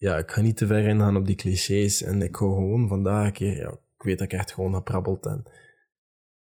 ja, 0.00 0.16
ik 0.16 0.30
ga 0.30 0.40
niet 0.40 0.56
te 0.56 0.66
ver 0.66 0.86
ingaan 0.86 1.16
op 1.16 1.26
die 1.26 1.36
clichés. 1.36 2.02
En 2.02 2.22
ik 2.22 2.36
ga 2.36 2.44
gewoon 2.44 2.88
vandaag 2.88 3.26
een 3.26 3.32
keer, 3.32 3.56
ja, 3.56 3.70
ik 3.70 4.02
weet 4.02 4.18
dat 4.18 4.32
ik 4.32 4.38
echt 4.38 4.52
gewoon 4.52 4.74
geprabbeld 4.74 5.26
en 5.26 5.44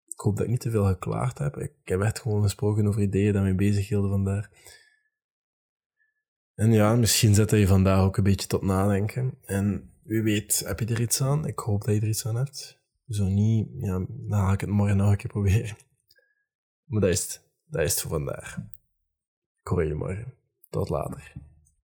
ik 0.05 0.19
hoop 0.19 0.35
dat 0.35 0.45
ik 0.45 0.51
niet 0.51 0.61
te 0.61 0.69
veel 0.69 0.85
geklaagd 0.85 1.37
heb. 1.37 1.57
Ik 1.57 1.73
heb 1.83 2.01
echt 2.01 2.19
gewoon 2.19 2.41
gesproken 2.41 2.87
over 2.87 3.01
ideeën 3.01 3.33
dat 3.33 3.41
mij 3.41 3.55
bezig 3.55 3.87
hielden 3.87 4.09
vandaag. 4.09 4.49
En 6.55 6.71
ja, 6.71 6.95
misschien 6.95 7.33
zet 7.33 7.51
je 7.51 7.67
vandaag 7.67 7.99
ook 7.99 8.17
een 8.17 8.23
beetje 8.23 8.47
tot 8.47 8.61
nadenken. 8.61 9.37
En 9.45 9.91
wie 10.03 10.21
weet, 10.21 10.59
heb 10.65 10.79
je 10.79 10.85
er 10.85 11.01
iets 11.01 11.21
aan? 11.21 11.47
Ik 11.47 11.59
hoop 11.59 11.83
dat 11.83 11.95
je 11.95 12.01
er 12.01 12.07
iets 12.07 12.27
aan 12.27 12.35
hebt. 12.35 12.81
Zo 13.07 13.25
niet, 13.25 13.67
ja, 13.77 14.05
dan 14.07 14.39
ga 14.39 14.53
ik 14.53 14.61
het 14.61 14.69
morgen 14.69 14.97
nog 14.97 15.11
een 15.11 15.17
keer 15.17 15.29
proberen. 15.29 15.77
Maar 16.85 17.01
dat 17.01 17.09
is 17.09 17.21
het. 17.21 17.41
Dat 17.65 17.81
is 17.81 17.91
het 17.91 18.01
voor 18.01 18.11
vandaag. 18.11 18.57
Ik 19.61 19.67
hoor 19.67 19.85
je 19.85 19.93
morgen. 19.93 20.33
Tot 20.69 20.89
later. 20.89 21.46